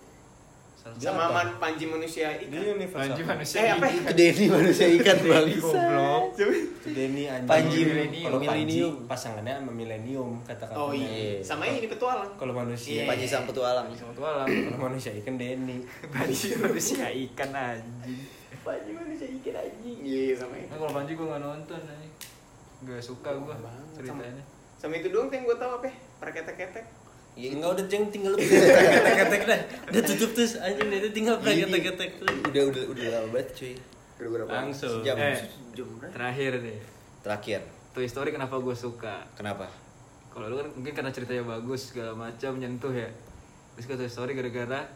[0.74, 1.24] Salah sama?
[1.30, 3.04] Man- Panji manusia ikan universe.
[3.04, 3.58] Panji manusia.
[3.60, 4.02] Eh, apa ya?
[4.12, 5.46] Denny manusia ikan bang.
[5.54, 6.24] Goblok.
[6.34, 7.44] Anjing.
[7.44, 8.24] Panji Millennium.
[8.24, 8.94] Kalau Panji Millennium.
[9.06, 10.76] pasangannya sama Millennium kata-kata.
[10.76, 13.08] oh iya sama ini petualang Kalau manusia, Iya.
[13.08, 13.88] Panji sang petualang.
[13.92, 14.48] Sama tualang.
[14.48, 15.84] kalau manusia ikan Denny.
[16.14, 18.20] Panji manusia ikan anjing.
[18.60, 22.14] Panji manusia ikan anjing iya sama itu Nah kalau Panji gue nggak nonton anjing.
[22.80, 24.44] Gak suka gue Banget, ceritanya.
[24.76, 26.86] sama itu doang yang gue tahu apa ya perketek-ketek
[27.38, 29.60] Iya, Enggak udah jeng tinggal lu ketek-ketek dah.
[29.94, 32.38] Udah tutup terus anjing itu tinggal ketek-ketek terus.
[32.44, 33.74] Udah udah udah lama banget cuy.
[34.18, 34.54] gara-gara apa?
[34.58, 34.98] Langsung.
[35.06, 35.16] Sejam.
[35.16, 35.38] Eh,
[35.72, 36.10] Jam berapa?
[36.10, 36.80] terakhir deh.
[37.22, 37.60] Terakhir.
[37.94, 39.30] Toy Story kenapa gue suka?
[39.38, 39.70] Kenapa?
[40.28, 43.10] Kalau lu kan mungkin karena ceritanya bagus segala macam nyentuh ya.
[43.74, 44.90] Terus ke Toy Story gara-gara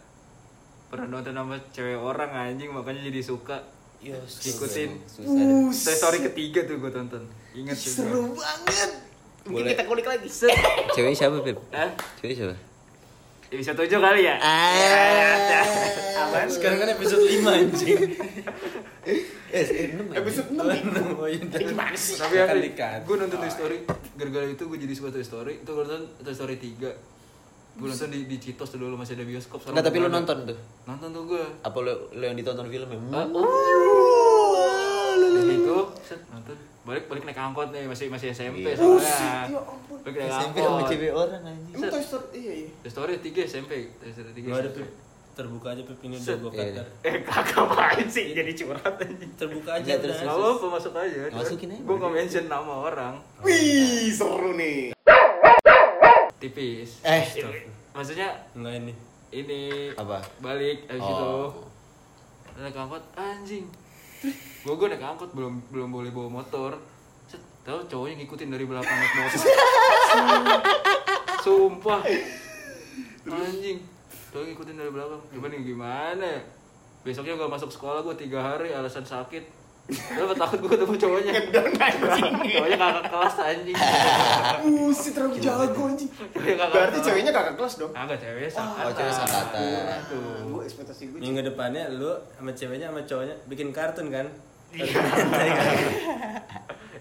[0.89, 3.62] pernah nonton sama cewek orang anjing makanya jadi suka.
[4.02, 4.98] Yo, Ikutin.
[5.70, 7.22] Toy Story ketiga tuh gue tonton.
[7.54, 9.11] Ingat seru banget
[9.46, 9.74] mungkin Boleh.
[9.74, 10.54] kita kulik lagi Set.
[10.96, 11.58] Cewek siapa, Pip?
[11.74, 11.89] Hah?
[12.22, 12.56] Cewek siapa?
[13.52, 14.39] Ya, bisa tujuh kali ya?
[14.39, 15.60] Ah.
[16.24, 16.48] Apaan?
[16.48, 18.00] Sekarang kan episode 5 anjing.
[19.52, 20.00] Eh, ya?
[20.16, 20.64] episode 6
[21.20, 21.44] Oh iya.
[21.44, 22.16] Ini gimana sih?
[22.16, 22.48] Tapi ya,
[23.04, 23.84] gue nonton Toy Story
[24.16, 25.60] gara-gara itu gue jadi suka Toy Story.
[25.66, 26.80] Itu gue nonton Toy Story 3
[27.76, 29.64] Gue nonton di, di Citos tuh dulu masih ada bioskop.
[29.68, 30.58] Enggak, tapi lu nonton tuh.
[30.88, 31.44] Nonton tuh gue.
[31.64, 33.00] Apa lu, lu yang ditonton filmnya?
[33.12, 33.28] Ah,
[35.48, 36.71] gitu, set, nonton.
[36.82, 38.74] Balik balik naik angkot nih, masih masih SMP Iya.
[38.74, 39.14] soalnya.
[39.48, 39.98] ya ampun.
[40.02, 40.66] Balik naik SMP angkot.
[40.68, 41.74] sama cewek orang anjing.
[41.74, 44.42] Emang Toy Story iya iya Toy Story 3 SMP, Toy Story 3.
[44.44, 44.72] Gua ada.
[45.32, 46.88] Terbuka aja Pip ini udah gua Iya, cutter.
[47.02, 50.28] eh kakak main sih jadi curhat anjing Terbuka aja terus, udah.
[50.28, 51.20] Gak apa-apa masuk aja.
[51.32, 51.82] Masukin aja.
[51.82, 53.14] Gue nggak mention nama orang.
[53.40, 54.92] wih seru nih
[56.36, 57.00] Tipis.
[57.02, 57.24] Eh,
[57.92, 58.94] Maksudnya Enggak ini.
[59.32, 59.62] ini
[59.94, 60.18] Apa?
[60.40, 61.08] balik abis Oh.
[61.08, 61.32] itu
[62.58, 63.64] naik angkot anjing
[64.62, 66.78] gue gue naik angkot belum belum boleh bawa motor.
[67.26, 69.42] Set, tahu cowoknya ngikutin dari belakang naik motor.
[71.46, 72.02] Sumpah.
[73.26, 73.82] Anjing.
[74.30, 75.22] Cowoknya ngikutin dari belakang.
[75.34, 76.26] Gimana gimana?
[76.26, 76.42] Ya?
[77.02, 81.32] besoknya gue masuk sekolah gue tiga hari alasan sakit Udah takut gue ketemu cowoknya?
[81.36, 83.76] Anjing Cowoknya kakak kelas anjing.
[84.64, 86.10] Buset terlalu jago anjing.
[86.72, 87.92] Berarti ceweknya kakak kelas dong?
[87.92, 90.00] Kagak ceweknya sangkatan Oh, cewek sangkatan.
[90.08, 94.28] Tuh gue ekspektasi gue Minggu depannya lu sama ceweknya sama cowoknya bikin kartun kan?
[94.72, 94.88] Iya.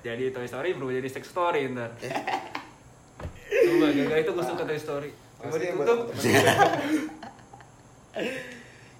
[0.06, 1.90] jadi Toy Story berubah jadi Sex Story ntar.
[2.00, 5.10] Coba gara itu gue suka Toy Story.
[5.38, 5.98] Coba buat ditutup.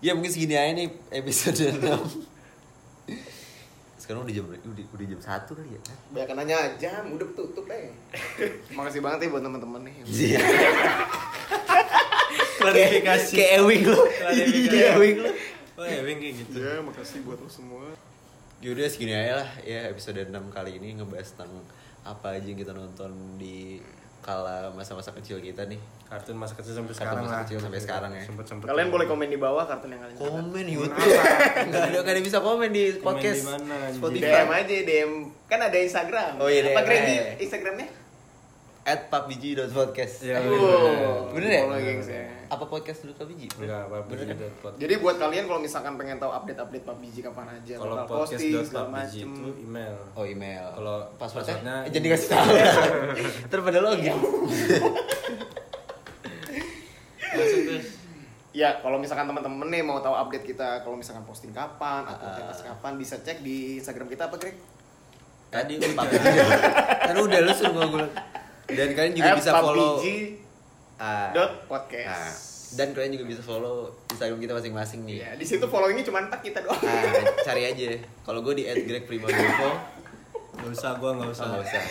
[0.00, 2.29] Ya mungkin segini aja nih episode 6
[4.10, 5.80] Sekarang udah jam udah, udah jam 1 kali ya
[6.10, 7.94] Banyak nanya jam, udah tutup deh.
[8.74, 9.94] Makasih banget ya buat teman-teman nih.
[10.02, 10.42] Iya
[12.58, 13.34] Klarifikasi.
[13.38, 14.66] Kayak Ewing lo Klarifikasi.
[14.66, 15.30] Kayak Ewing lo
[15.78, 16.58] Oh ya, Wing kayak gitu.
[16.58, 17.86] Ya, makasih buat lo semua.
[18.58, 21.62] Yaudah segini aja lah ya episode 6 kali ini ngebahas tentang
[22.02, 23.78] apa aja yang kita nonton di
[24.26, 25.78] kala masa-masa kecil kita nih
[26.10, 27.42] Kartun masa kecil sampai Kartun sekarang masa lah.
[27.46, 28.22] kecil sampai sekarang ya.
[28.26, 28.66] Sempet-sempet.
[28.66, 30.26] Kalian boleh komen di bawah kartun yang kalian suka.
[30.26, 30.98] Komen YouTube
[31.70, 33.94] Gak ada, bisa komen di podcast di mana, anjing?
[33.96, 35.10] Spotify DM aja, DM.
[35.46, 36.32] Kan ada Instagram.
[36.36, 36.82] Oh iya, Apa.
[36.82, 37.88] Gregi Instagramnya?
[38.80, 41.30] At papbg.podcast Iya, Wow.
[41.30, 41.62] Bener ya?
[42.00, 42.24] Ya.
[42.48, 43.46] Apa podcast dulu PUBG?
[43.54, 44.36] Enggak, apa Bener kan?
[44.58, 44.80] podcast.
[44.82, 48.50] Jadi buat kalian kalau misalkan pengen tahu update-update PUBG kapan aja, Kalau bakal podcast posting
[48.50, 49.28] dot segala PUBG macem.
[49.30, 49.94] itu email.
[50.10, 50.64] Oh email.
[50.74, 51.54] Kalau passwordnya
[51.86, 52.48] jadi kasih tahu.
[53.52, 54.16] Terus pada login.
[57.30, 57.86] Terus.
[58.50, 62.60] Ya, kalau misalkan teman-teman nih mau tahu update kita, kalau misalkan posting kapan atau pentas
[62.60, 64.58] kapan, bisa cek di Instagram kita apa, Greg?
[65.48, 65.90] Tadi udah
[67.00, 68.06] Kan udah lu suruh gue.
[68.68, 70.02] Dan kalian juga bisa follow
[71.00, 71.32] Ah.
[71.32, 72.50] dot podcast.
[72.70, 75.16] dan kalian juga bisa follow Instagram kita masing-masing nih.
[75.18, 76.76] Ya, di situ followingnya cuma tak kita doang.
[76.76, 77.02] Nah,
[77.40, 77.98] cari aja.
[78.20, 79.70] Kalau gue di @gregprimagovo,
[80.52, 81.42] Enggak usah, gua enggak usah.
[81.42, 81.82] oh, nggak usah.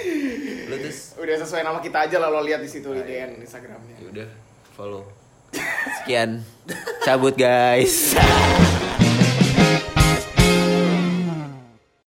[0.69, 3.25] Lu terus Udah sesuai nama kita aja lah lo lihat di situ di iya.
[3.25, 3.95] DN Instagramnya.
[3.97, 4.29] ya udah
[4.71, 5.03] follow.
[5.53, 6.43] Sekian.
[7.05, 8.13] Cabut guys.